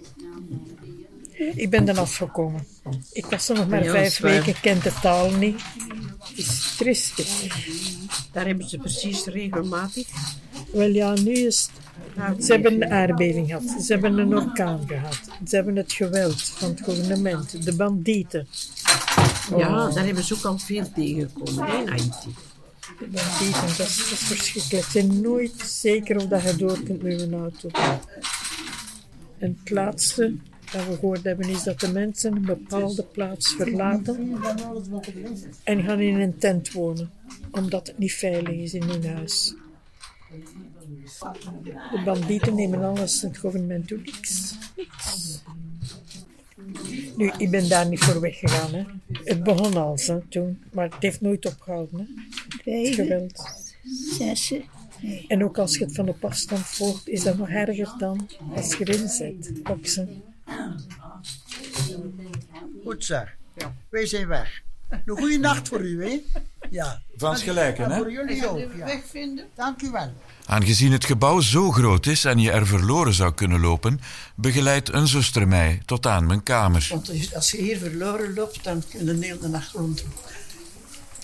Ik 1.55 1.69
ben 1.69 1.85
dan 1.85 1.97
afgekomen. 1.97 2.67
Ik 3.11 3.25
was 3.25 3.49
er 3.49 3.55
nog 3.55 3.67
maar 3.67 3.83
vijf 3.83 4.19
weken, 4.19 4.59
kent 4.61 4.83
de 4.83 4.93
taal 5.01 5.31
niet. 5.31 5.61
Het 6.19 6.37
is 6.37 6.75
tristig. 6.77 7.27
Daar 8.39 8.47
hebben 8.47 8.69
ze 8.69 8.77
precies 8.77 9.25
regelmatig. 9.25 10.07
Wel 10.71 10.89
ja, 10.89 11.13
nu 11.13 11.31
is 11.31 11.69
het... 12.15 12.45
Ze 12.45 12.51
hebben 12.51 12.73
een 12.73 12.91
aardbeving 12.91 13.47
gehad. 13.47 13.63
Ze 13.63 13.93
hebben 13.93 14.17
een 14.17 14.35
orkaan 14.35 14.87
gehad. 14.87 15.19
Ze 15.47 15.55
hebben 15.55 15.75
het 15.75 15.93
geweld 15.93 16.41
van 16.41 16.69
het 16.69 16.81
gouvernement. 16.81 17.65
De 17.65 17.75
bandieten. 17.75 18.47
Ja, 19.57 19.89
daar 19.89 20.05
hebben 20.05 20.23
ze 20.23 20.33
ook 20.33 20.43
al 20.43 20.57
veel 20.57 20.91
tegengekomen 20.93 21.65
hè, 21.65 21.81
in 21.81 21.87
Haiti. 21.87 22.33
De 22.99 23.07
bandieten, 23.11 23.67
dat 23.77 23.87
is, 23.87 23.97
dat 23.97 24.11
is 24.11 24.23
verschrikkelijk. 24.23 24.85
Je 24.91 25.01
bent 25.01 25.21
nooit 25.21 25.53
zeker 25.65 26.15
of 26.15 26.25
dat 26.27 26.41
je 26.41 26.55
door 26.55 26.83
kunt 26.83 27.01
met 27.01 27.21
een 27.21 27.33
auto. 27.33 27.69
En 29.37 29.57
het 29.59 29.69
laatste 29.69 30.33
dat 30.71 30.85
we 30.87 30.93
gehoord 30.93 31.23
hebben 31.23 31.49
is 31.49 31.63
dat 31.63 31.79
de 31.79 31.91
mensen 31.91 32.35
een 32.35 32.45
bepaalde 32.45 33.03
plaats 33.03 33.53
verlaten 33.53 34.37
en 35.63 35.83
gaan 35.83 35.99
in 35.99 36.19
een 36.19 36.37
tent 36.37 36.71
wonen, 36.71 37.11
omdat 37.51 37.87
het 37.87 37.97
niet 37.97 38.13
veilig 38.13 38.55
is 38.55 38.73
in 38.73 38.83
hun 38.83 39.05
huis. 39.05 39.53
De 41.91 42.01
bandieten 42.05 42.55
nemen 42.55 42.83
alles, 42.83 43.21
het 43.21 43.37
gouvernement 43.37 43.87
doet 43.87 44.05
niks. 44.05 44.55
niks. 44.75 45.41
Nu, 47.15 47.31
ik 47.37 47.51
ben 47.51 47.69
daar 47.69 47.87
niet 47.87 47.99
voor 47.99 48.21
weggegaan. 48.21 48.73
Hè. 48.73 48.83
Het 49.23 49.43
begon 49.43 49.73
al 49.77 49.97
hè, 50.05 50.19
toen, 50.29 50.63
maar 50.71 50.89
het 50.89 51.01
heeft 51.01 51.21
nooit 51.21 51.45
opgehouden. 51.45 52.07
Hè. 52.63 52.71
Het 52.71 52.95
geweld. 52.95 53.41
zes. 54.17 54.53
En 55.27 55.43
ook 55.43 55.57
als 55.57 55.77
je 55.77 55.83
het 55.83 55.95
van 55.95 56.09
op 56.09 56.25
afstand 56.25 56.65
volgt, 56.65 57.07
is 57.07 57.23
dat 57.23 57.37
nog 57.37 57.49
erger 57.49 57.93
dan 57.97 58.29
als 58.55 58.75
je 58.75 58.87
erin 58.87 59.09
zit. 59.09 59.63
Boksen. 59.63 60.23
Goed 62.83 63.05
zeg. 63.05 63.37
Wij 63.89 64.05
zijn 64.05 64.27
weg. 64.27 64.61
Een 64.89 65.17
goede 65.17 65.37
nacht 65.37 65.67
voor 65.67 65.81
u, 65.81 66.05
hè? 66.05 66.21
Ja. 66.69 67.01
Van 67.15 67.37
gelijken, 67.37 67.83
En 67.85 67.91
hè? 67.91 67.97
voor 67.97 68.11
jullie 68.11 68.47
ook. 68.49 68.57
De 68.57 68.77
Ja. 68.77 68.85
weg 68.85 68.99
vinden. 69.09 69.45
Dank 69.55 69.81
u 69.81 69.91
wel. 69.91 70.13
Aangezien 70.45 70.91
het 70.91 71.05
gebouw 71.05 71.39
zo 71.39 71.71
groot 71.71 72.05
is 72.05 72.25
en 72.25 72.39
je 72.39 72.51
er 72.51 72.67
verloren 72.67 73.13
zou 73.13 73.33
kunnen 73.33 73.59
lopen, 73.59 73.99
begeleidt 74.35 74.93
een 74.93 75.07
zuster 75.07 75.47
mij 75.47 75.81
tot 75.85 76.05
aan 76.07 76.25
mijn 76.27 76.43
kamer. 76.43 76.87
Want 76.89 77.11
als- 77.35 77.51
je 77.51 77.57
hier 77.57 77.77
verloren 77.77 78.33
loopt, 78.33 78.63
dan 78.63 78.83
kun 78.89 79.05
je 79.05 79.19
de 79.19 79.25
hele 79.25 79.47
nacht 79.47 79.71
rondlopen. 79.71 80.13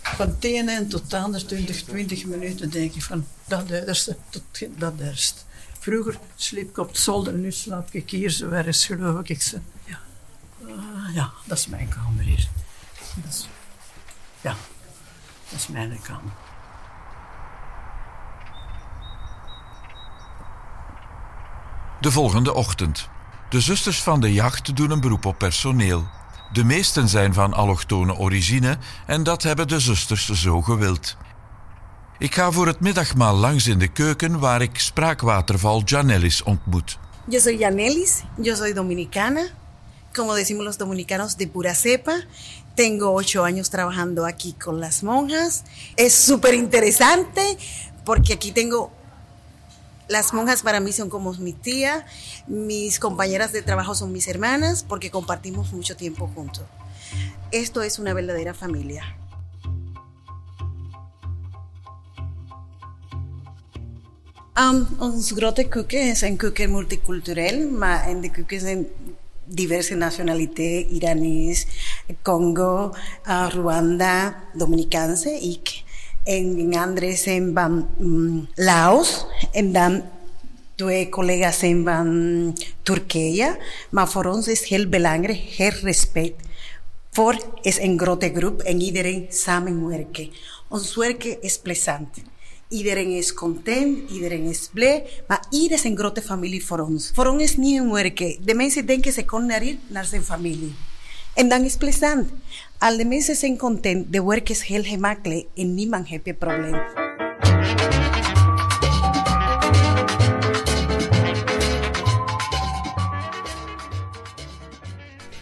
Van 0.02 0.28
het 0.28 0.44
ene 0.44 0.72
en 0.72 0.88
tot 0.88 1.02
het 1.02 1.14
andere 1.14 1.46
20, 1.46 1.84
20 1.84 2.26
minuten 2.26 2.70
denk 2.70 2.94
je 2.94 3.02
van 3.02 3.26
dat 3.48 3.70
eerste 3.70 4.18
tot 4.30 4.44
dat 4.78 4.94
eerste. 5.00 5.40
Vroeger 5.80 6.18
sliep 6.36 6.70
ik 6.70 6.78
op 6.78 6.88
het 6.88 6.98
zolder, 6.98 7.34
nu 7.34 7.52
slaap 7.52 7.88
ik 7.92 8.10
hier 8.10 8.30
zo 8.30 8.50
ergens, 8.50 8.86
geloof 8.86 9.28
ik. 9.28 9.42
Zo. 9.42 9.58
Ja. 9.86 10.00
Ah, 10.68 11.16
ja, 11.16 11.32
dat 11.46 11.58
is 11.58 11.68
mijn 11.68 11.88
kamer 11.90 12.24
hier. 12.24 12.48
Dat 13.24 13.34
is, 13.34 13.48
ja, 14.42 14.56
dat 15.50 15.60
is 15.60 15.68
mijn 15.68 16.00
kamer. 16.02 16.32
De 22.02 22.12
volgende 22.12 22.54
ochtend. 22.54 23.10
De 23.50 23.62
zusters 23.62 24.04
van 24.04 24.22
de 24.22 24.34
jacht 24.34 24.76
doen 24.76 24.92
een 24.92 25.00
beroep 25.00 25.26
op 25.26 25.38
personeel. 25.38 26.08
De 26.52 26.64
meesten 26.64 27.10
zijn 27.10 27.34
van 27.34 27.54
allochtone 27.54 28.18
origine 28.18 28.78
en 29.06 29.24
dat 29.24 29.44
hebben 29.44 29.68
de 29.68 29.80
zusters 29.80 30.32
zo 30.32 30.62
gewild. 30.62 31.18
Ik 32.18 32.36
ga 32.36 32.52
voor 32.52 32.68
het 32.68 32.80
middagmaal 32.80 33.36
langs 33.36 33.68
in 33.68 33.80
de 33.80 33.88
keuken 33.88 34.40
waar 34.40 34.62
ik 34.62 34.80
spraakwaterval 34.80 35.82
Janellis 35.84 36.44
ontmoet. 36.44 36.98
Yo 37.28 37.40
soy 37.40 37.58
Yanelis, 37.58 38.24
yo 38.42 38.56
soy 38.56 38.74
dominicana, 38.74 39.48
como 40.14 40.34
decimos 40.34 40.66
los 40.66 40.78
dominicanos 40.78 41.36
de 41.36 41.48
pura 41.48 41.74
cepa. 41.74 42.24
Tengo 42.76 43.14
ocho 43.14 43.44
años 43.46 43.70
trabajando 43.70 44.26
aquí 44.26 44.54
con 44.54 44.80
las 44.80 45.04
monjas. 45.04 45.64
Es 45.96 46.14
súper 46.14 46.54
interesante 46.54 47.58
porque 48.04 48.34
aquí 48.34 48.52
tengo, 48.52 48.92
las 50.08 50.34
monjas 50.34 50.62
para 50.62 50.80
mí 50.80 50.92
son 50.92 51.10
como 51.10 51.34
mi 51.34 51.54
tía, 51.54 52.06
mis 52.48 53.00
compañeras 53.00 53.52
de 53.54 53.62
trabajo 53.62 53.96
son 53.96 54.12
mis 54.12 54.28
hermanas 54.28 54.86
porque 54.88 55.10
compartimos 55.10 55.74
mucho 55.74 55.96
tiempo 55.96 56.30
juntos. 56.36 56.66
Esto 57.52 57.82
es 57.82 58.00
una 58.00 58.14
verdadera 58.14 58.54
familia. 58.54 59.04
Um, 64.58 64.88
grote 65.36 65.68
keuken 65.68 66.10
is 66.10 66.22
een 66.22 66.38
keuken 66.38 66.70
multicultureel, 66.70 67.58
in 68.08 68.22
de 68.22 68.60
zijn 68.60 68.88
diverse 69.46 69.96
nationaliteiten, 69.96 70.90
Iranees, 70.96 71.66
Congo, 72.22 72.94
uh, 73.28 73.48
Rwanda, 73.50 74.36
Dominicaanse, 74.54 75.30
ik. 75.30 75.84
En 76.24 76.58
in 76.58 76.78
andere 76.78 77.16
zijn 77.16 77.52
van 77.54 77.88
mm, 77.98 78.48
Laos 78.56 79.26
en 79.52 79.72
dan 79.72 80.04
twee 80.76 81.10
collega's 81.10 81.60
zijn 81.60 81.84
van 81.84 82.58
Turkije. 82.82 83.58
Maar 83.90 84.10
voor 84.10 84.26
ons 84.26 84.48
is 84.48 84.68
heel 84.70 84.90
belangrijk, 84.90 85.38
heel 85.38 85.80
respect. 85.82 86.42
Voor 87.12 87.38
is 87.62 87.80
een 87.80 88.00
grote 88.00 88.32
groep 88.36 88.62
en 88.62 88.82
iedereen 88.82 89.26
samenwerken. 89.30 90.30
Ons 90.70 90.96
werken 90.96 91.42
is 91.42 91.60
plezant. 91.60 92.08
Iedereen 92.70 93.12
is 93.12 93.34
content, 93.34 94.10
iedereen 94.10 94.46
is 94.46 94.70
blij, 94.74 95.06
maar 95.28 95.46
iedereen 95.50 95.78
is 95.78 95.84
een 95.84 95.98
grote 95.98 96.22
familie 96.22 96.66
voor 96.66 96.80
ons. 96.80 97.12
Voor 97.14 97.26
ons 97.26 97.44
is 97.44 97.58
niet 97.58 97.92
werken. 97.92 98.38
De 98.46 98.54
mensen 98.54 98.86
denken 98.86 99.12
ze 99.12 99.26
komen 99.26 99.48
naar 99.48 99.60
hier, 99.60 99.78
naar 99.88 100.06
zijn 100.06 100.24
familie. 100.24 100.74
En 101.34 101.50
dan 101.50 101.64
is 101.64 101.76
plezant. 101.78 102.30
Als 102.78 102.98
de 102.98 103.06
mensen 103.06 103.36
zijn 103.36 103.58
content, 103.58 104.14
de 104.14 104.24
werk 104.24 104.50
is 104.50 104.62
heel 104.62 104.84
gemakkelijk 104.84 105.48
en 105.56 105.74
niemand 105.74 106.08
heeft 106.08 106.28
een 106.28 106.38
probleem. 106.38 106.82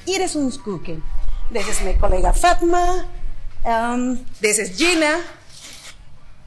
Hier 0.05 0.21
is 0.21 0.35
ons 0.35 0.61
koeken. 0.61 1.03
Dit 1.49 1.67
is 1.67 1.81
mijn 1.83 1.99
collega 1.99 2.33
Fatma. 2.33 3.05
Um, 3.67 4.19
dit 4.39 4.71
Gina. 4.75 5.19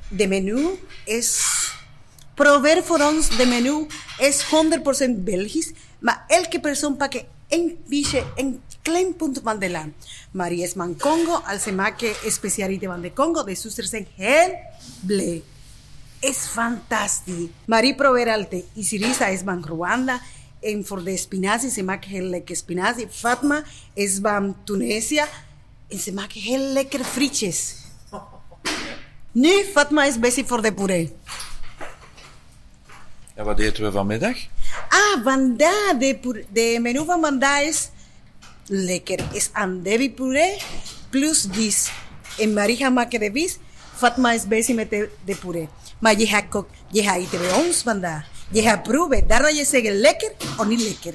De 0.09 0.27
menu 0.27 0.79
is... 1.05 1.55
Probeer 2.35 2.85
voor 2.85 3.01
ons, 3.01 3.37
de 3.37 3.47
menu 3.47 3.87
is 4.19 4.45
100% 4.45 5.11
Belgisch. 5.25 5.73
Maar 5.99 6.25
elke 6.27 6.61
persoon 6.61 6.97
pakt 6.97 7.25
een 7.49 7.79
beetje, 7.89 8.25
een 8.37 8.61
klein 8.83 9.17
punt 9.17 9.41
van 9.43 9.59
de 9.59 9.71
land. 9.71 9.95
Is 10.51 10.73
van 10.73 10.97
Congo. 10.99 11.33
Als 11.33 11.63
ze 11.63 11.73
maken 11.73 12.15
specialiteit 12.27 12.91
van 12.91 13.01
de 13.01 13.13
Congo, 13.13 13.45
de 13.45 13.55
zusters 13.55 13.91
zijn 13.91 14.07
heel 14.15 14.55
blij. 15.01 15.43
is 16.21 16.37
fantastisch. 16.37 17.49
Marie 17.67 17.95
probeert 17.95 18.29
altijd. 18.29 18.65
Isirisa 18.75 19.27
is 19.27 19.41
van 19.45 19.65
Rwanda. 19.65 20.21
En 20.61 20.87
voor 20.87 21.05
de 21.05 21.17
spinazie, 21.17 21.71
ze 21.71 21.83
maken 21.83 22.11
heel 22.11 22.23
lekker. 22.23 22.57
Fatma 23.11 23.63
is 23.95 24.19
van 24.23 24.57
Tunesië. 24.65 25.25
En 25.89 25.99
ze 25.99 26.13
maken 26.13 26.41
heel 26.41 26.73
lekker 26.73 27.05
frietjes. 27.05 27.86
Nu, 29.37 29.65
Fatma 29.73 30.05
is 30.05 30.19
bezig 30.19 30.47
voor 30.47 30.63
de 30.63 30.73
puree. 30.73 31.13
En 33.35 33.45
wat 33.45 33.59
eten 33.59 33.85
we 33.85 33.91
vanmiddag? 33.91 34.37
Ah, 34.89 35.25
vandaag, 35.25 35.97
de, 35.99 36.45
de 36.53 36.79
menu 36.81 37.05
van 37.05 37.21
vandaag 37.21 37.61
is 37.63 37.89
lekker. 38.67 39.19
Is 39.33 39.51
andebie 39.53 40.11
puree 40.11 40.57
plus 41.11 41.47
vis. 41.51 41.91
En 42.39 42.53
Marie 42.53 42.77
gaat 42.77 42.93
maken 42.93 43.21
de 43.21 43.31
vis. 43.33 43.59
Fatma 43.95 44.33
is 44.33 44.47
bezig 44.47 44.75
met 44.75 44.91
de, 44.91 45.09
de 45.25 45.37
puree. 45.37 45.69
Maar 45.99 46.19
je 46.19 46.27
gaat, 46.27 46.49
kok- 46.49 46.71
je 46.91 47.03
gaat 47.03 47.17
eten 47.17 47.39
bij 47.39 47.53
ons 47.53 47.83
vandaag. 47.83 48.25
Je 48.51 48.63
gaat 48.63 48.83
proeven. 48.83 49.27
Daarna 49.27 49.49
je 49.49 49.65
zeggen 49.65 49.95
lekker 50.01 50.33
of 50.59 50.67
niet 50.67 50.81
lekker. 50.83 51.15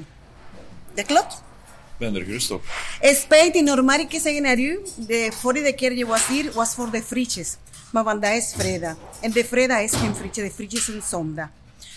Dat 0.94 1.06
klopt? 1.06 1.34
Ik 1.34 1.98
ben 1.98 2.16
er 2.16 2.24
gerust 2.26 2.52
op. 2.52 2.64
Spijt 3.02 3.62
normaal 3.62 4.00
ik 4.00 4.12
zeggen 4.12 4.42
naar 4.42 4.58
u, 4.58 4.80
de 4.96 5.32
vorige 5.40 5.74
keer 5.74 5.94
je 5.94 6.06
was 6.06 6.28
hier, 6.28 6.52
was 6.52 6.74
voor 6.74 6.92
de 6.92 7.04
frietjes. 7.04 7.58
Maar 7.92 8.04
vandaag 8.04 8.36
is 8.36 8.54
vrijdag. 8.58 8.96
En 9.22 9.32
de 9.32 9.46
vrijdag 9.46 9.80
is 9.82 9.92
geen 9.94 10.16
frietje, 10.16 10.44
de 10.44 10.52
frietjes 10.52 10.86
zijn 10.86 11.02
zondag. 11.02 11.48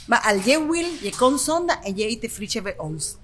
Maar 0.06 0.20
als 0.34 0.44
je 0.44 0.66
wil, 0.70 1.08
je 1.10 1.12
komt 1.16 1.40
zondag 1.40 1.82
en 1.82 1.96
je 1.96 2.08
eet 2.08 2.20
de 2.20 2.30
frietje 2.30 2.62
bij 2.62 2.78
ons. 2.78 3.14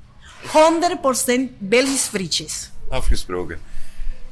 100% 0.43 1.41
Belgisch 1.59 2.03
frietjes. 2.03 2.71
Afgesproken. 2.89 3.61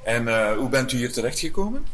En 0.05 0.29
eh, 0.29 0.57
hoe 0.57 0.69
bent 0.69 0.93
u 0.93 0.97
hier 0.97 1.13
terechtgekomen? 1.13 1.87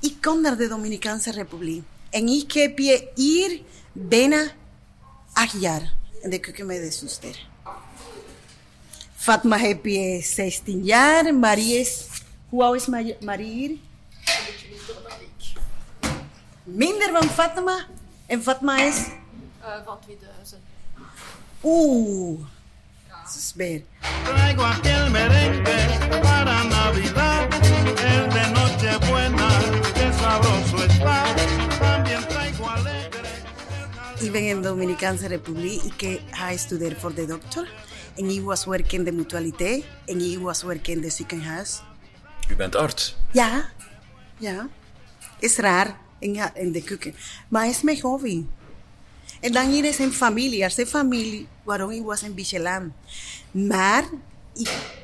Ik 0.00 0.14
kom 0.20 0.40
naar 0.40 0.56
de 0.56 0.68
Dominicaanse 0.68 1.30
Republiek. 1.32 1.82
En 2.10 2.26
ik 2.28 2.52
heb 2.52 2.78
je 2.78 3.08
hier 3.14 3.60
bijna 3.92 4.44
acht 5.32 5.60
jaar 5.60 5.92
in 6.22 6.30
de 6.30 6.38
keuken 6.38 6.66
met 6.66 6.80
de 6.82 6.90
zuster. 6.90 7.46
Fatma 9.16 9.58
heb 9.58 9.84
je 9.84 10.20
16 10.22 10.84
jaar. 10.84 11.34
Marie 11.34 11.74
is... 11.78 12.04
Hoe 12.48 12.62
oud 12.62 12.76
is 12.76 12.86
Ma- 12.86 13.14
Marie 13.20 13.52
hier? 13.52 13.76
Minder 16.64 17.10
van 17.12 17.28
Fatma. 17.28 17.86
En 18.26 18.42
Fatma 18.42 18.82
is... 18.82 19.06
van 19.84 19.98
2000. 20.00 20.60
Oeh. 21.62 22.40
Dat 23.08 23.34
is 23.36 23.52
meer. 23.54 23.82
Traigo 24.24 24.62
aquel 24.62 25.10
merengue 25.10 26.20
para 26.22 26.62
Navidad, 26.64 27.54
el 27.96 28.28
de 28.30 28.50
Nochebuena, 28.54 29.48
que 29.94 30.12
sabroso 30.12 30.76
está. 30.76 31.34
ik 34.20 34.32
ben 34.32 34.42
in 34.48 34.62
de 34.62 34.68
Dominicaanse 34.68 35.26
Republiek. 35.26 36.02
Ik 36.02 36.20
ga 36.30 36.56
studeren 36.56 37.00
voor 37.00 37.14
de 37.14 37.26
dokter. 37.26 37.72
En 38.16 38.30
ik 38.30 38.42
was 38.42 38.64
werken 38.64 38.98
in 38.98 39.04
de 39.04 39.12
mutualiteit. 39.12 39.84
En 40.06 40.20
ik 40.20 40.38
was 40.38 40.62
werken 40.62 40.92
in 40.92 41.02
het 41.02 41.12
ziekenhuis. 41.12 41.82
U 42.48 42.56
bent 42.56 42.76
arts. 42.76 43.16
Ja, 43.32 43.68
ja. 44.38 44.68
Is 45.38 45.56
raar 45.56 45.96
in, 46.24 46.34
ja, 46.34 46.54
in 46.54 46.72
de 46.72 46.82
keuken. 46.82 47.14
Maar 47.48 47.68
is 47.68 47.82
mijn 47.82 48.00
hobby. 48.00 48.44
En 49.40 49.52
dan 49.52 49.70
hier 49.70 49.84
is 49.84 49.98
een 49.98 50.12
familie. 50.12 50.64
Als 50.64 50.76
een 50.76 50.86
familie, 50.86 51.46
waarom 51.62 51.90
ik 51.90 52.02
was 52.04 52.22
een 52.22 52.34
beetje 52.34 52.60
lam. 52.60 52.92
Maar 53.50 54.04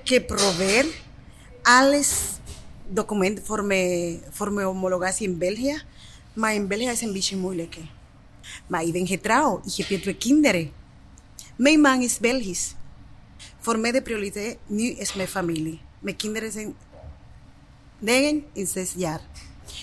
ik 0.05 0.27
probeer 0.27 0.87
alles 1.63 2.11
documenten 2.89 3.45
voor 3.45 3.65
mijn, 3.65 4.21
voor 4.31 4.53
mijn 4.53 4.67
homologatie 4.67 5.29
in 5.29 5.39
België. 5.39 5.83
Maar 6.33 6.55
in 6.55 6.67
België 6.67 6.91
is 6.91 7.01
een 7.01 7.13
beetje 7.13 7.37
moeilijk. 7.37 7.75
hè. 7.75 7.83
Maar 8.67 8.83
ik 8.83 8.93
ben 8.93 9.07
getrouwd. 9.07 9.79
Ik 9.79 9.87
heb 9.87 10.01
twee 10.01 10.17
kinderen. 10.17 10.73
Mijn 11.57 11.81
man 11.81 12.01
is 12.01 12.19
Belgisch. 12.19 12.75
Voor 13.59 13.79
mij 13.79 13.93
de 13.93 14.03
prioriteit 14.03 14.59
nu 14.67 14.85
is 14.85 15.15
mijn 15.15 15.29
familie. 15.29 15.81
Mijn 15.99 16.17
kinderen 16.17 16.53
zijn 16.53 16.75
9 17.99 18.45
en 18.55 18.67
6 18.67 18.93
jaar. 18.97 19.21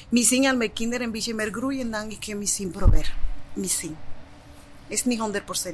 Misschien 0.09 0.45
al 0.45 0.55
mijn 0.55 0.73
kinderen 0.73 1.05
een 1.05 1.11
beetje 1.11 1.33
meer 1.33 1.51
groeien 1.51 1.91
dan 1.91 2.09
ik 2.09 2.35
misschien 2.35 2.71
probeer. 2.71 3.15
Misschien. 3.53 3.97
Is 4.87 5.05
niet 5.05 5.19
100%. 5.19 5.73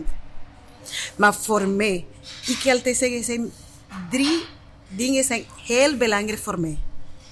Maar 1.15 1.33
voor 1.33 1.67
mij, 1.67 2.05
ik 2.45 2.59
kan 2.63 2.71
altijd 2.71 2.97
zeggen, 2.97 3.23
zijn 3.23 3.51
drie 4.09 4.45
dingen 4.87 5.23
zijn 5.23 5.45
heel 5.65 5.97
belangrijk 5.97 6.39
voor 6.39 6.59
mij. 6.59 6.77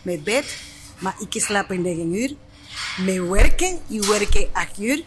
Mijn 0.01 0.23
bed, 0.23 0.57
maar 0.99 1.15
ik 1.19 1.41
slaap 1.41 1.71
in 1.71 1.81
9 1.81 2.13
uur. 2.13 2.35
Mijn 3.05 3.29
werken, 3.29 3.79
ik 3.87 4.03
werk 4.03 4.47
8 4.51 4.79
uur. 4.79 5.03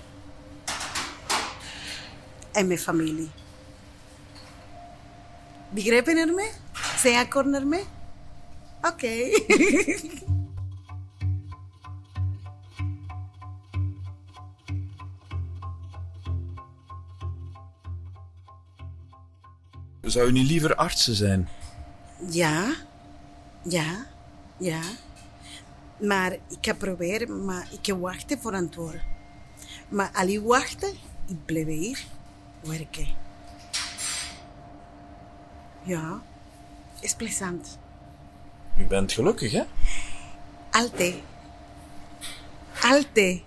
En 2.53 2.67
mijn 2.67 2.79
familie. 2.79 3.31
Begrijpen 5.71 6.17
er 6.17 6.35
mee? 6.35 6.51
Zijn 6.99 7.19
akkoord 7.19 7.55
ermee? 7.55 7.85
Oké. 8.83 9.13
Zou 20.05 20.29
u 20.29 20.33
niet 20.33 20.47
liever 20.47 20.75
artsen 20.75 21.15
zijn? 21.15 21.49
Ja, 22.31 22.75
ja, 23.63 24.07
ja. 24.57 24.81
Maar 26.01 26.33
ik 26.33 26.59
ga 26.61 26.75
proberen, 26.75 27.45
maar 27.45 27.69
ik 27.71 27.79
ga 27.83 27.97
wachten 27.97 28.41
voor 28.41 28.53
antwoorden. 28.53 29.03
Maar 29.89 30.11
al 30.15 30.27
die 30.27 30.41
wachten, 30.41 30.93
ik 31.27 31.45
blijf 31.45 31.67
hier 31.67 32.05
werken. 32.61 33.07
Ja, 35.83 36.23
is 37.01 37.15
plezant. 37.15 37.79
U 38.79 38.85
bent 38.87 39.13
gelukkig, 39.13 39.53
hè? 39.53 39.63
Altijd. 40.71 41.15
Altijd. 42.83 43.43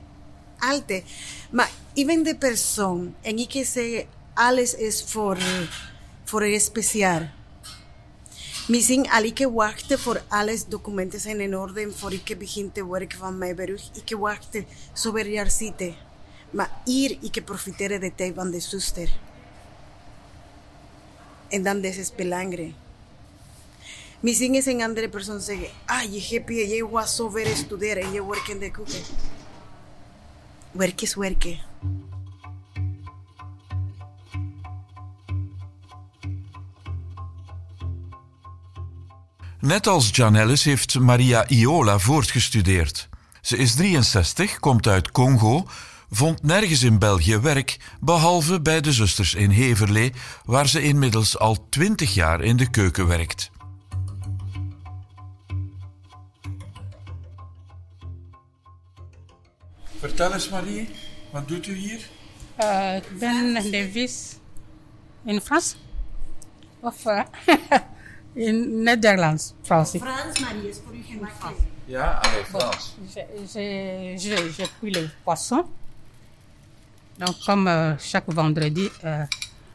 Altijd. 0.59 1.03
Maar 1.51 1.71
ik 1.93 2.05
ben 2.05 2.23
de 2.23 2.35
persoon 2.35 3.15
en 3.21 3.37
ik 3.37 3.51
zeggen, 3.51 4.05
alles 4.33 4.75
is 4.75 5.03
voor, 5.03 5.37
voor 6.29 6.41
een 6.41 6.59
speciaal. 6.59 7.29
Misschien 8.67 9.09
al 9.09 9.23
ik 9.23 9.47
wachten 9.53 9.99
voor 9.99 10.21
alles, 10.27 10.65
documenten 10.65 11.19
zijn 11.19 11.39
in 11.39 11.57
orde 11.57 11.91
voor 11.91 12.13
ik 12.13 12.35
begin 12.37 12.71
te 12.71 12.87
werken 12.87 13.17
van 13.17 13.37
mijn 13.37 13.55
beroep. 13.55 13.79
Ik 14.03 14.17
wacht 14.17 14.59
zoveel 14.93 15.25
jaar 15.25 15.51
zitten. 15.51 15.95
Maar 16.49 16.71
hier, 16.85 17.17
ik 17.21 17.45
profiteer 17.45 17.99
de 17.99 18.15
tijd 18.15 18.33
van 18.35 18.51
de 18.51 18.59
zuster. 18.59 19.09
En 21.47 21.63
dan 21.63 21.83
is 21.83 22.15
belangrijk. 22.15 22.73
Misschien 24.19 24.55
is 24.55 24.65
een 24.65 24.81
andere 24.81 25.09
persoon 25.09 25.39
zeggen, 25.39 25.67
ah, 25.85 26.03
je 26.13 26.35
hebt 26.35 26.49
je, 26.49 26.67
je 26.67 26.89
was 26.89 27.15
zo 27.15 27.29
ver 27.29 27.55
studeren 27.55 28.03
en 28.03 28.11
je 28.11 28.27
werkt 28.27 28.59
de 28.59 28.71
keuken. 28.71 29.01
Werk 30.71 31.01
is 31.01 31.15
werken. 31.15 31.59
Net 39.67 39.87
als 39.87 40.09
Janellis 40.11 40.63
heeft 40.63 40.99
Maria 40.99 41.47
Iola 41.47 41.99
voortgestudeerd. 41.99 43.09
Ze 43.41 43.57
is 43.57 43.75
63, 43.75 44.59
komt 44.59 44.87
uit 44.87 45.11
Congo, 45.11 45.67
vond 46.09 46.43
nergens 46.43 46.83
in 46.83 46.99
België 46.99 47.37
werk, 47.37 47.77
behalve 47.99 48.61
bij 48.61 48.81
de 48.81 48.93
zusters 48.93 49.33
in 49.33 49.49
Heverlee, 49.49 50.13
waar 50.45 50.67
ze 50.67 50.81
inmiddels 50.81 51.37
al 51.37 51.67
20 51.69 52.13
jaar 52.13 52.41
in 52.41 52.57
de 52.57 52.69
keuken 52.69 53.07
werkt. 53.07 53.51
Vertel 59.99 60.33
eens, 60.33 60.49
Marie, 60.49 60.89
wat 61.31 61.47
doet 61.47 61.67
u 61.67 61.75
hier? 61.75 62.09
Uh, 62.59 62.95
ik 62.95 63.19
ben 63.19 63.51
nevis 63.69 64.35
in 65.25 65.41
Frans 65.41 65.75
of 66.79 67.05
uh, 67.05 67.21
in 68.37 68.83
Nederlands, 68.83 69.53
Frans. 69.63 69.97
Frans, 69.97 70.39
Marie, 70.39 70.69
is 70.69 70.77
voor 70.85 70.93
u 70.95 71.03
gemakkelijk. 71.03 71.57
Ja, 71.85 72.19
allez, 72.21 72.47
Frans. 72.47 72.95
Je, 73.13 73.25
je, 73.53 74.17
je, 74.19 74.51
je 74.57 74.67
cuis 74.79 74.91
le 74.95 75.09
poisson. 75.23 75.65
Donc, 77.17 77.35
comme 77.45 77.67
euh, 77.67 77.97
chaque 77.99 78.27
vendredi, 78.31 78.89
euh, 79.03 79.25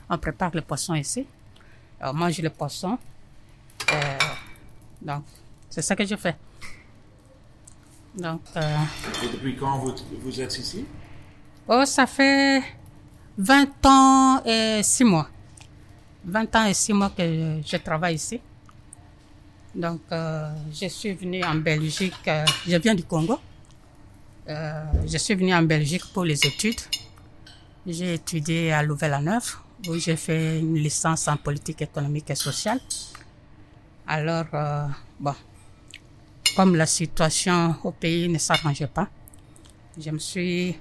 on 0.09 0.18
prépare 0.18 0.51
le 0.55 0.61
poisson 0.62 0.94
ici. 0.94 1.27
On 2.01 2.12
mange 2.14 2.40
le 2.42 2.51
poisson. 2.51 2.98
Euh, 3.92 4.18
donc, 5.01 5.25
c'est 5.70 5.83
ça 5.83 5.96
que 5.96 6.05
je 6.05 6.16
fais. 6.16 6.37
Donc, 8.14 8.42
euh, 8.57 8.77
Et 9.25 9.29
depuis 9.29 9.57
quand 9.57 9.79
vous, 9.79 9.94
vous 10.22 10.40
êtes 10.40 10.57
ici? 10.59 10.85
oh, 11.66 11.85
ça 11.87 12.07
fait 12.07 12.62
20 13.38 13.87
ans 13.87 14.42
et 14.44 14.83
6 14.83 15.05
mois. 15.05 15.29
20 16.25 16.55
ans 16.57 16.66
et 16.66 16.75
6 16.75 16.92
mois 16.92 17.11
que 17.11 17.22
je, 17.25 17.62
je 17.66 17.77
travaille 17.79 18.14
ici. 18.16 18.40
Donc, 19.75 20.01
euh, 20.13 20.51
je 20.73 20.87
suis 20.89 21.15
venue 21.15 21.43
en 21.45 21.55
Belgique. 21.55 22.15
euh, 22.29 22.45
je 22.69 22.77
viens 22.77 22.95
du 22.95 23.05
Congo. 23.05 23.39
Euh, 24.49 24.85
je 25.07 25.17
suis 25.19 25.35
venue 25.35 25.55
en 25.55 25.63
Belgique 25.63 26.05
pour 26.13 26.25
les 26.25 26.47
études. 26.47 26.81
J'ai 27.87 28.15
étudié 28.15 28.73
à 28.73 28.83
Louvain-la-Neuve, 28.83 29.57
où 29.89 29.95
j'ai 29.97 30.17
fait 30.17 30.59
une 30.61 30.75
licence 30.75 31.27
en 31.27 31.37
politique 31.37 31.81
économique 31.83 32.29
et 32.31 32.35
sociale. 32.35 32.81
Alors, 34.07 34.47
euh, 34.53 34.87
bon, 35.19 35.35
comme 36.55 36.77
la 36.77 36.87
situation 36.87 37.75
au 37.83 37.93
pays 37.93 38.29
ne 38.29 38.39
s'arrangeait 38.39 38.87
pas, 38.89 39.09
je 39.99 40.11
me 40.11 40.19
suis, 40.19 40.77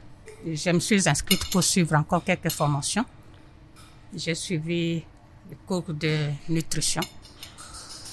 je 0.46 0.70
me 0.70 0.80
suis 0.80 1.08
inscrite 1.08 1.50
pour 1.50 1.64
suivre 1.64 1.96
encore 1.96 2.24
quelques 2.24 2.52
formations. 2.52 3.06
J'ai 4.14 4.36
suivi 4.36 5.04
le 5.50 5.56
cours 5.66 5.94
de 5.94 6.30
nutrition 6.50 7.02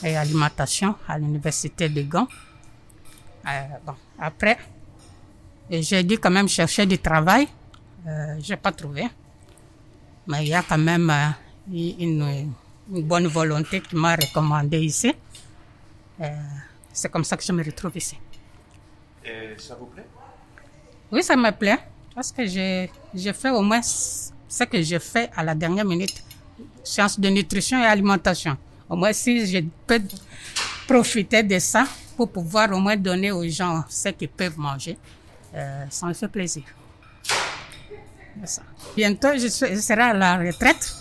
et 0.03 0.17
alimentation 0.17 0.95
à 1.07 1.19
l'université 1.19 1.89
de 1.89 2.03
Gand. 2.03 2.29
Euh, 3.47 3.51
bon, 3.85 3.95
après, 4.19 4.59
j'ai 5.71 6.03
dû 6.03 6.19
quand 6.19 6.31
même 6.31 6.49
chercher 6.49 6.87
du 6.87 6.99
travail. 6.99 7.49
Euh, 8.07 8.37
j'ai 8.41 8.57
pas 8.57 8.73
trouvé. 8.73 9.09
Mais 10.27 10.45
il 10.45 10.49
y 10.49 10.55
a 10.55 10.63
quand 10.63 10.79
même 10.79 11.11
euh, 11.11 11.29
une, 11.73 12.53
une 12.93 13.03
bonne 13.03 13.27
volonté 13.27 13.81
qui 13.81 13.97
m'a 13.97 14.15
recommandé 14.17 14.79
ici. 14.81 15.15
Euh, 16.21 16.27
c'est 16.93 17.11
comme 17.11 17.25
ça 17.25 17.37
que 17.37 17.45
je 17.45 17.53
me 17.53 17.65
retrouve 17.65 17.97
ici. 17.97 18.19
Et 19.25 19.59
ça 19.59 19.75
vous 19.75 19.87
plaît? 19.87 20.07
Oui, 21.11 21.23
ça 21.23 21.37
me 21.37 21.51
plaît 21.51 21.79
parce 22.15 22.33
que 22.33 22.47
j'ai 22.47 22.91
j'ai 23.15 23.33
fait 23.33 23.51
au 23.51 23.63
moins 23.63 23.81
ce 23.83 24.65
que 24.65 24.83
j'ai 24.83 24.99
fait 24.99 25.31
à 25.37 25.43
la 25.45 25.55
dernière 25.55 25.85
minute, 25.85 26.23
sciences 26.83 27.19
de 27.19 27.29
nutrition 27.29 27.79
et 27.83 27.87
alimentation. 27.87 28.57
Au 28.89 28.97
moins, 28.97 29.13
si 29.13 29.47
je 29.47 29.59
peux 29.87 30.01
profiter 30.87 31.43
de 31.43 31.59
ça 31.59 31.85
pour 32.17 32.31
pouvoir 32.31 32.73
au 32.73 32.79
moins 32.81 32.97
donner 32.97 33.31
aux 33.31 33.47
gens 33.49 33.85
ce 33.89 34.09
qu'ils 34.11 34.29
peuvent 34.29 34.59
manger, 34.59 34.97
euh, 35.55 35.85
ça 35.91 36.07
me 36.07 36.15
fait 36.15 36.29
plaisir. 36.29 36.63
Bientôt, 38.97 39.29
je, 39.37 39.49
serai 39.49 40.03
à 40.03 40.15
la 40.15 40.37
retraite. 40.39 40.95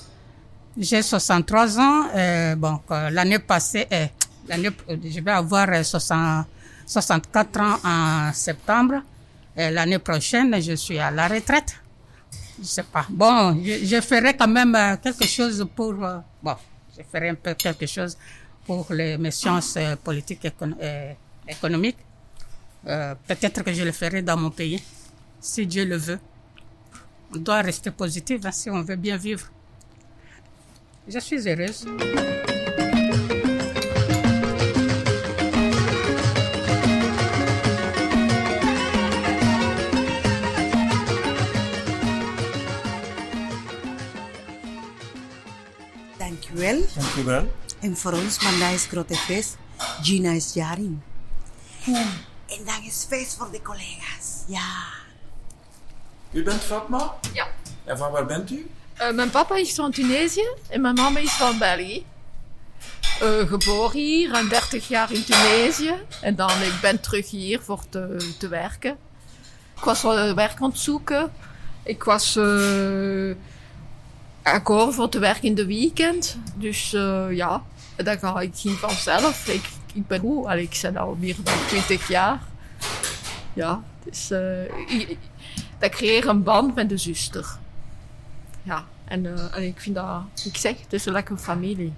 J'ai 0.77 1.01
63 1.01 1.79
ans. 1.79 2.07
euh, 2.15 2.55
bon, 2.55 2.79
euh, 2.91 3.09
l'année 3.09 3.39
passée, 3.39 3.87
euh, 3.91 4.05
euh, 4.51 4.69
je 5.03 5.19
vais 5.19 5.31
avoir 5.31 5.69
euh, 5.69 5.83
60 5.83 6.45
64 6.85 7.59
ans 7.59 7.77
en 7.83 8.31
septembre. 8.33 9.01
L'année 9.57 9.97
prochaine, 9.99 10.61
je 10.61 10.73
suis 10.73 10.99
à 10.99 11.09
la 11.11 11.27
retraite. 11.27 11.75
Je 12.59 12.63
sais 12.65 12.83
pas. 12.83 13.05
Bon, 13.09 13.59
je, 13.61 13.83
je 13.85 13.99
ferai 14.01 14.35
quand 14.37 14.47
même 14.47 14.77
quelque 15.03 15.25
chose 15.25 15.67
pour. 15.75 15.93
bon, 15.95 16.55
je 16.97 17.03
ferai 17.03 17.29
un 17.29 17.35
peu 17.35 17.53
quelque 17.53 17.85
chose 17.85 18.17
pour 18.65 18.87
les, 18.91 19.17
mes 19.17 19.31
sciences 19.31 19.75
euh, 19.77 19.95
politiques 19.95 20.45
et 20.45 20.51
euh, 20.61 21.13
économiques. 21.47 21.97
Euh, 22.87 23.15
Peut-être 23.27 23.63
que 23.63 23.73
je 23.73 23.83
le 23.83 23.91
ferai 23.91 24.21
dans 24.21 24.37
mon 24.37 24.49
pays, 24.49 24.81
si 25.39 25.65
Dieu 25.65 25.85
le 25.85 25.97
veut. 25.97 26.19
On 27.33 27.37
doit 27.37 27.61
rester 27.61 27.91
positif 27.91 28.45
hein, 28.45 28.51
si 28.51 28.69
on 28.69 28.81
veut 28.81 28.95
bien 28.95 29.17
vivre. 29.17 29.47
Je 31.07 31.19
suis 31.19 31.47
heureuse. 31.47 31.85
Dankjewel. 46.75 46.93
Dank 46.95 47.15
u 47.15 47.23
wel. 47.23 47.53
En 47.79 47.97
voor 47.97 48.11
ons 48.11 48.37
vandaag 48.37 48.73
is 48.73 48.85
grote 48.85 49.15
feest. 49.15 49.57
Gina 50.01 50.31
is 50.31 50.53
jaring. 50.53 50.99
En 52.47 52.65
dan 52.65 52.83
is 52.83 53.05
feest 53.09 53.35
voor 53.37 53.51
de 53.51 53.61
collega's. 53.61 54.43
Ja. 54.47 54.83
U 56.31 56.43
bent 56.43 56.61
Fatma? 56.61 57.15
Ja. 57.33 57.47
En 57.83 57.97
van 57.97 58.11
waar 58.11 58.25
bent 58.25 58.51
u? 58.51 58.69
Eh, 58.93 59.11
mijn 59.11 59.29
papa 59.29 59.55
is 59.55 59.73
van 59.73 59.91
Tunesië 59.91 60.47
en 60.69 60.81
mijn 60.81 60.93
mama 60.93 61.19
is 61.19 61.31
van 61.31 61.57
België. 61.57 62.05
Eh, 63.19 63.47
geboren 63.47 63.99
hier 63.99 64.33
en 64.33 64.49
30 64.49 64.87
jaar 64.87 65.11
in 65.11 65.23
Tunesië. 65.23 65.93
En 66.21 66.35
dan 66.35 66.49
ik 66.61 66.77
ben 66.81 67.01
terug 67.01 67.29
hier 67.29 67.61
voor 67.61 67.83
te, 67.89 68.33
te 68.39 68.47
werken. 68.47 68.97
Ik 69.77 69.83
was 69.83 70.01
wel 70.01 70.35
werk 70.35 70.61
aan 70.61 70.69
het 70.69 70.79
zoeken. 70.79 71.31
Ik 71.83 72.03
was 72.03 72.35
eh 72.35 73.35
akkoord 74.53 74.95
voor 74.95 75.09
te 75.09 75.19
werken 75.19 75.43
in 75.43 75.55
de 75.55 75.65
weekend. 75.65 76.37
Dus 76.55 76.93
eh, 76.93 77.25
ja, 77.31 77.63
dat 77.95 78.19
ga 78.19 78.39
ik 78.39 78.51
ging 78.55 78.75
vanzelf. 78.77 79.47
Ik, 79.47 79.69
ik 79.93 80.07
ben 80.07 80.21
Allee, 80.47 80.63
ik 80.63 80.79
ben 80.81 80.97
al 80.97 81.15
meer 81.19 81.35
dan 81.43 81.53
20 81.67 82.07
jaar. 82.07 82.39
Ja, 83.53 83.83
dus 84.03 84.31
eh, 84.31 84.63
ik- 84.87 85.17
dat 85.79 85.95
een 86.25 86.43
band 86.43 86.75
met 86.75 86.89
de 86.89 86.97
zuster. 86.97 87.45
Ja, 88.63 88.85
en, 89.05 89.25
eh, 89.25 89.55
en 89.57 89.63
ik 89.63 89.79
vind 89.79 89.95
dat, 89.95 90.21
ik 90.45 90.57
zeg, 90.57 90.81
het 90.81 90.93
is 90.93 91.05
een 91.05 91.13
lekkere 91.13 91.37
familie. 91.39 91.93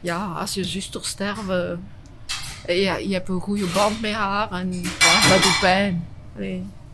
Ja, 0.00 0.26
als 0.26 0.54
je 0.54 0.64
zuster 0.64 1.04
sterven, 1.04 1.84
eh, 2.66 2.82
ja, 2.82 2.96
je 2.96 3.12
hebt 3.12 3.28
een 3.28 3.40
goede 3.40 3.66
band 3.66 4.00
met 4.00 4.12
haar 4.12 4.50
en 4.52 4.82
dat 5.28 5.42
doet 5.42 5.58
pijn. 5.60 6.06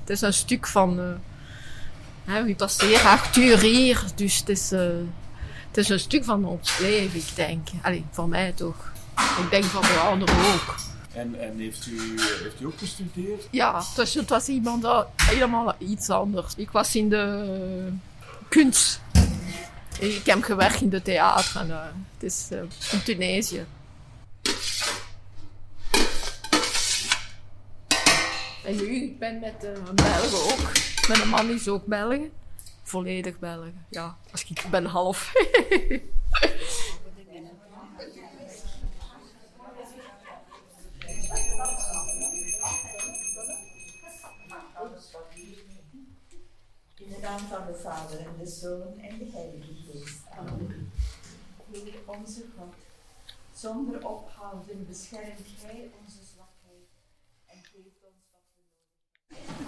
Het 0.00 0.10
is 0.10 0.20
een 0.20 0.32
stuk 0.32 0.66
van, 0.66 0.98
eh 1.00 1.04
hè, 2.30 2.44
we 2.44 2.54
passeren 2.54 3.10
acht 3.10 3.36
uur 3.36 3.58
hier, 3.58 4.04
dus 4.14 4.38
het 4.38 4.48
is, 4.48 4.72
eh, 4.72 4.80
het 5.68 5.76
is 5.76 5.88
een 5.88 6.00
stuk 6.00 6.24
van 6.24 6.44
ons 6.44 6.78
leven, 6.78 7.18
ik 7.18 7.34
denk. 7.34 7.68
Allee, 7.82 8.04
voor 8.10 8.28
mij 8.28 8.52
toch. 8.52 8.92
Ik 9.44 9.50
denk 9.50 9.64
van 9.64 9.82
de 9.82 9.88
anderen 10.10 10.36
ook. 10.36 10.74
En, 11.12 11.40
en 11.40 11.58
heeft, 11.58 11.86
u, 11.86 12.20
heeft 12.42 12.60
u 12.60 12.66
ook 12.66 12.78
gestudeerd? 12.78 13.46
Ja, 13.50 13.76
het 13.78 13.96
was, 13.96 14.14
het 14.14 14.28
was 14.28 14.48
iemand, 14.48 14.82
dat- 14.82 15.06
helemaal 15.16 15.74
iets 15.78 16.10
anders. 16.10 16.54
Ik 16.56 16.70
was 16.70 16.94
in 16.96 17.08
de 17.08 17.88
kunst. 18.48 19.00
Ik 19.98 20.26
heb 20.26 20.42
gewerkt 20.42 20.80
in 20.80 20.88
de 20.88 21.02
theater. 21.02 21.60
En, 21.60 21.70
eh, 21.70 21.78
het 22.18 22.22
is 22.32 22.48
eh, 22.50 22.58
in 22.92 23.02
Tunesië. 23.02 23.66
En 28.64 28.76
nu, 28.76 29.02
ik 29.02 29.18
ben 29.18 29.38
met 29.40 29.64
eh, 29.64 29.70
een 29.70 29.94
Belg 29.94 30.34
ook. 30.52 30.70
Mijn 31.10 31.28
man 31.28 31.48
is 31.48 31.68
ook 31.68 31.86
Belg. 31.86 32.18
Volledig 32.82 33.38
Belg. 33.38 33.70
Ja, 33.88 34.16
als 34.32 34.44
ik 34.44 34.64
ben 34.70 34.84
half. 34.84 35.32
In 46.94 47.08
de 47.08 47.18
naam 47.22 47.38
van 47.38 47.66
de 47.66 47.74
Vader 47.82 48.18
en 48.18 48.36
de 48.38 48.46
Zoon 48.46 48.98
en 48.98 49.18
de 49.18 49.30
Heilige 49.32 49.74
Geest. 49.74 50.18
Heer 51.70 51.94
onze 52.06 52.44
God, 52.58 52.74
zonder 53.54 54.06
ophouden 54.08 54.86
beschermt 54.86 55.40
Gij 55.60 55.90
onze 56.02 56.24
zwakheid 56.32 56.88
en 57.46 57.64
geeft 57.64 58.02
ons 58.02 58.24
wat 58.30 58.40
we 58.52 59.60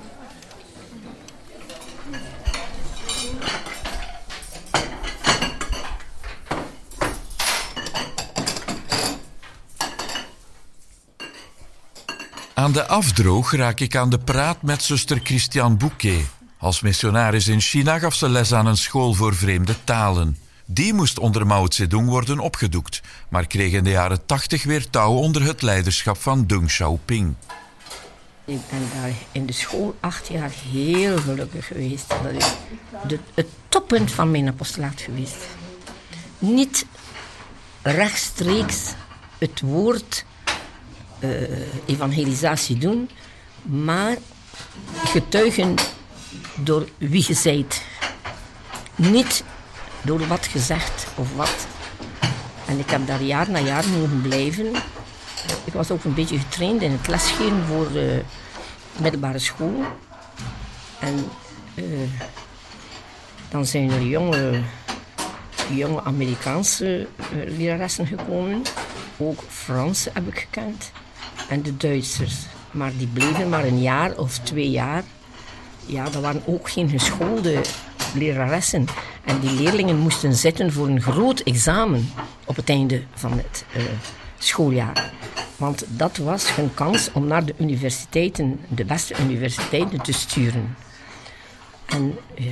Aan 12.62 12.72
de 12.72 12.86
afdroog 12.86 13.52
raak 13.52 13.80
ik 13.80 13.96
aan 13.96 14.10
de 14.10 14.18
praat 14.18 14.62
met 14.62 14.82
zuster 14.82 15.20
Christian 15.22 15.76
Bouquet. 15.76 16.26
Als 16.58 16.80
missionaris 16.80 17.48
in 17.48 17.60
China 17.60 17.98
gaf 17.98 18.14
ze 18.14 18.28
les 18.28 18.52
aan 18.52 18.66
een 18.66 18.76
school 18.76 19.14
voor 19.14 19.34
vreemde 19.34 19.74
talen. 19.84 20.38
Die 20.66 20.94
moest 20.94 21.18
onder 21.18 21.46
Mao 21.46 21.70
Zedong 21.70 22.08
worden 22.08 22.38
opgedoekt, 22.38 23.00
maar 23.28 23.46
kreeg 23.46 23.72
in 23.72 23.84
de 23.84 23.90
jaren 23.90 24.26
80 24.26 24.64
weer 24.64 24.90
touw 24.90 25.12
onder 25.12 25.42
het 25.42 25.62
leiderschap 25.62 26.16
van 26.16 26.46
Deng 26.46 26.66
Xiaoping. 26.66 27.34
Ik 28.44 28.60
ben 28.70 28.88
daar 28.94 29.12
in 29.32 29.46
de 29.46 29.52
school 29.52 29.96
acht 30.00 30.28
jaar 30.28 30.52
heel 30.72 31.18
gelukkig 31.18 31.66
geweest. 31.66 32.08
Dat 32.08 32.32
is 32.32 32.54
het 33.34 33.48
toppunt 33.68 34.10
van 34.10 34.30
mijn 34.30 34.48
apostolaat 34.48 35.00
geweest. 35.00 35.46
Niet 36.38 36.86
rechtstreeks 37.82 38.92
het 39.38 39.60
woord 39.60 40.24
eh, 41.22 41.30
evangelisatie 41.86 42.78
doen, 42.78 43.08
maar 43.62 44.16
getuigen 45.04 45.74
door 46.54 46.88
wie 46.98 47.24
je 47.26 47.34
zijt. 47.34 47.82
Niet 48.96 49.44
door 50.02 50.26
wat 50.26 50.46
gezegd 50.46 51.06
of 51.16 51.36
wat. 51.36 51.66
En 52.66 52.78
ik 52.78 52.90
heb 52.90 53.06
daar 53.06 53.22
jaar 53.22 53.50
na 53.50 53.58
jaar 53.58 53.88
mogen 53.88 54.20
blijven. 54.22 54.66
Ik 55.64 55.72
was 55.72 55.90
ook 55.90 56.04
een 56.04 56.14
beetje 56.14 56.38
getraind 56.38 56.82
in 56.82 56.90
het 56.90 57.08
lesgeven 57.08 57.64
voor 57.66 57.92
de 57.92 58.22
middelbare 59.00 59.38
school. 59.38 59.82
En 61.00 61.24
eh, 61.74 61.84
dan 63.48 63.66
zijn 63.66 63.90
er 63.90 64.02
jonge, 64.02 64.60
jonge 65.70 66.02
Amerikaanse 66.02 67.06
eh, 67.18 67.56
leraressen 67.56 68.06
gekomen. 68.06 68.62
Ook 69.16 69.40
Franse 69.48 70.10
heb 70.14 70.26
ik 70.26 70.38
gekend. 70.38 70.92
En 71.52 71.62
de 71.62 71.76
Duitsers. 71.76 72.34
Maar 72.70 72.92
die 72.96 73.06
bleven 73.06 73.48
maar 73.48 73.64
een 73.64 73.80
jaar 73.80 74.16
of 74.16 74.38
twee 74.38 74.70
jaar. 74.70 75.02
Ja, 75.86 76.04
dat 76.04 76.22
waren 76.22 76.42
ook 76.46 76.70
geen 76.70 76.88
geschoolde 76.88 77.60
leraressen. 78.14 78.86
En 79.24 79.40
die 79.40 79.50
leerlingen 79.50 79.98
moesten 79.98 80.34
zitten 80.34 80.72
voor 80.72 80.88
een 80.88 81.02
groot 81.02 81.40
examen 81.40 82.10
op 82.44 82.56
het 82.56 82.68
einde 82.68 83.02
van 83.14 83.32
het 83.32 83.64
eh, 83.72 83.82
schooljaar. 84.38 85.12
Want 85.56 85.84
dat 85.88 86.16
was 86.16 86.54
hun 86.56 86.74
kans 86.74 87.10
om 87.12 87.26
naar 87.26 87.44
de 87.44 87.54
universiteiten, 87.58 88.60
de 88.68 88.84
beste 88.84 89.14
universiteiten, 89.20 90.02
te 90.02 90.12
sturen. 90.12 90.76
En, 91.86 92.18
eh, 92.34 92.46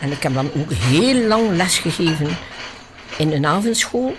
en 0.00 0.12
ik 0.12 0.22
heb 0.22 0.34
dan 0.34 0.50
ook 0.56 0.72
heel 0.72 1.26
lang 1.26 1.50
lesgegeven 1.50 2.36
in 3.16 3.32
een 3.32 3.46
avondschool. 3.46 4.16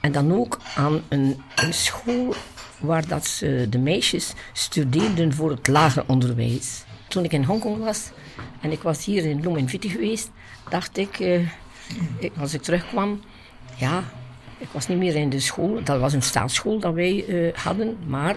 En 0.00 0.12
dan 0.12 0.32
ook 0.32 0.58
aan 0.74 1.02
een, 1.08 1.42
een 1.54 1.74
school 1.74 2.34
waar 2.80 3.08
dat 3.08 3.26
ze, 3.26 3.66
de 3.70 3.78
meisjes 3.78 4.32
studeerden 4.52 5.32
voor 5.32 5.50
het 5.50 5.68
lager 5.68 6.04
onderwijs. 6.06 6.84
Toen 7.08 7.24
ik 7.24 7.32
in 7.32 7.44
Hongkong 7.44 7.78
was 7.78 8.10
en 8.60 8.72
ik 8.72 8.82
was 8.82 9.04
hier 9.04 9.24
in 9.24 9.40
Lumenviti 9.40 9.88
geweest, 9.88 10.30
dacht 10.68 10.96
ik, 10.96 11.20
eh, 11.20 11.40
als 12.38 12.54
ik 12.54 12.62
terugkwam, 12.62 13.20
ja, 13.76 14.04
ik 14.58 14.68
was 14.72 14.88
niet 14.88 14.98
meer 14.98 15.16
in 15.16 15.30
de 15.30 15.40
school. 15.40 15.80
Dat 15.84 16.00
was 16.00 16.12
een 16.12 16.22
staatsschool 16.22 16.78
dat 16.78 16.94
wij 16.94 17.24
eh, 17.26 17.58
hadden, 17.58 17.96
maar 18.06 18.36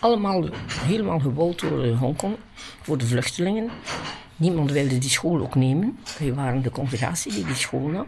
allemaal 0.00 0.48
helemaal 0.80 1.20
gebouwd 1.20 1.60
door 1.60 1.84
eh, 1.84 1.98
Hongkong 1.98 2.36
voor 2.80 2.98
de 2.98 3.06
vluchtelingen. 3.06 3.70
Niemand 4.36 4.70
wilde 4.70 4.98
die 4.98 5.10
school 5.10 5.40
ook 5.40 5.54
nemen. 5.54 5.98
Wij 6.18 6.34
waren 6.34 6.62
de 6.62 6.70
congregatie 6.70 7.32
die 7.32 7.44
die 7.44 7.54
school 7.54 7.88
nam. 7.88 8.06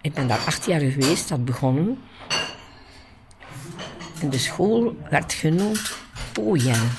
Ik 0.00 0.14
ben 0.14 0.28
daar 0.28 0.44
acht 0.46 0.66
jaar 0.66 0.80
geweest, 0.80 1.28
dat 1.28 1.44
begonnen. 1.44 1.98
De 4.30 4.38
school 4.38 4.96
werd 5.10 5.32
genoemd 5.32 5.96
Poyen, 6.32 6.90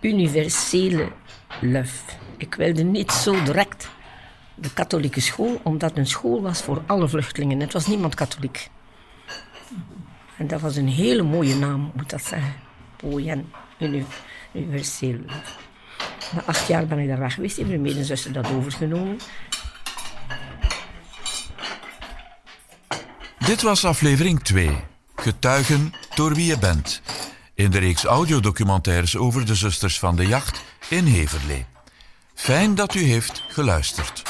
universele 0.00 1.12
luf. 1.60 2.02
Ik 2.36 2.54
wilde 2.54 2.82
niet 2.82 3.12
zo 3.12 3.42
direct 3.42 3.88
de 4.54 4.72
katholieke 4.72 5.20
school, 5.20 5.60
omdat 5.62 5.90
het 5.90 5.98
een 5.98 6.06
school 6.06 6.42
was 6.42 6.62
voor 6.62 6.82
alle 6.86 7.08
vluchtelingen. 7.08 7.60
Het 7.60 7.72
was 7.72 7.86
niemand 7.86 8.14
katholiek. 8.14 8.68
En 10.36 10.46
dat 10.46 10.60
was 10.60 10.76
een 10.76 10.88
hele 10.88 11.22
mooie 11.22 11.54
naam, 11.54 11.90
moet 11.94 12.10
dat 12.10 12.24
zeggen. 12.24 12.54
Poyen, 12.96 13.52
uni 13.78 14.04
universele 14.52 15.18
luf. 15.18 15.58
Na 16.34 16.42
acht 16.46 16.66
jaar 16.66 16.86
ben 16.86 16.98
ik 16.98 17.08
daar 17.08 17.18
weg 17.18 17.34
geweest, 17.34 17.56
heeft 17.56 17.68
mijn 17.68 17.80
medezuster 17.80 18.32
dat 18.32 18.50
overgenomen. 18.50 19.18
Dit 23.38 23.62
was 23.62 23.84
aflevering 23.84 24.42
2. 24.42 24.95
Getuigen 25.16 25.94
door 26.14 26.34
wie 26.34 26.46
je 26.46 26.58
bent. 26.58 27.00
In 27.54 27.70
de 27.70 27.78
reeks 27.78 28.04
audiodocumentaires 28.04 29.16
over 29.16 29.46
de 29.46 29.54
zusters 29.54 29.98
van 29.98 30.16
de 30.16 30.26
jacht 30.26 30.62
in 30.88 31.04
Heverlee. 31.04 31.66
Fijn 32.34 32.74
dat 32.74 32.94
u 32.94 33.02
heeft 33.02 33.42
geluisterd. 33.48 34.22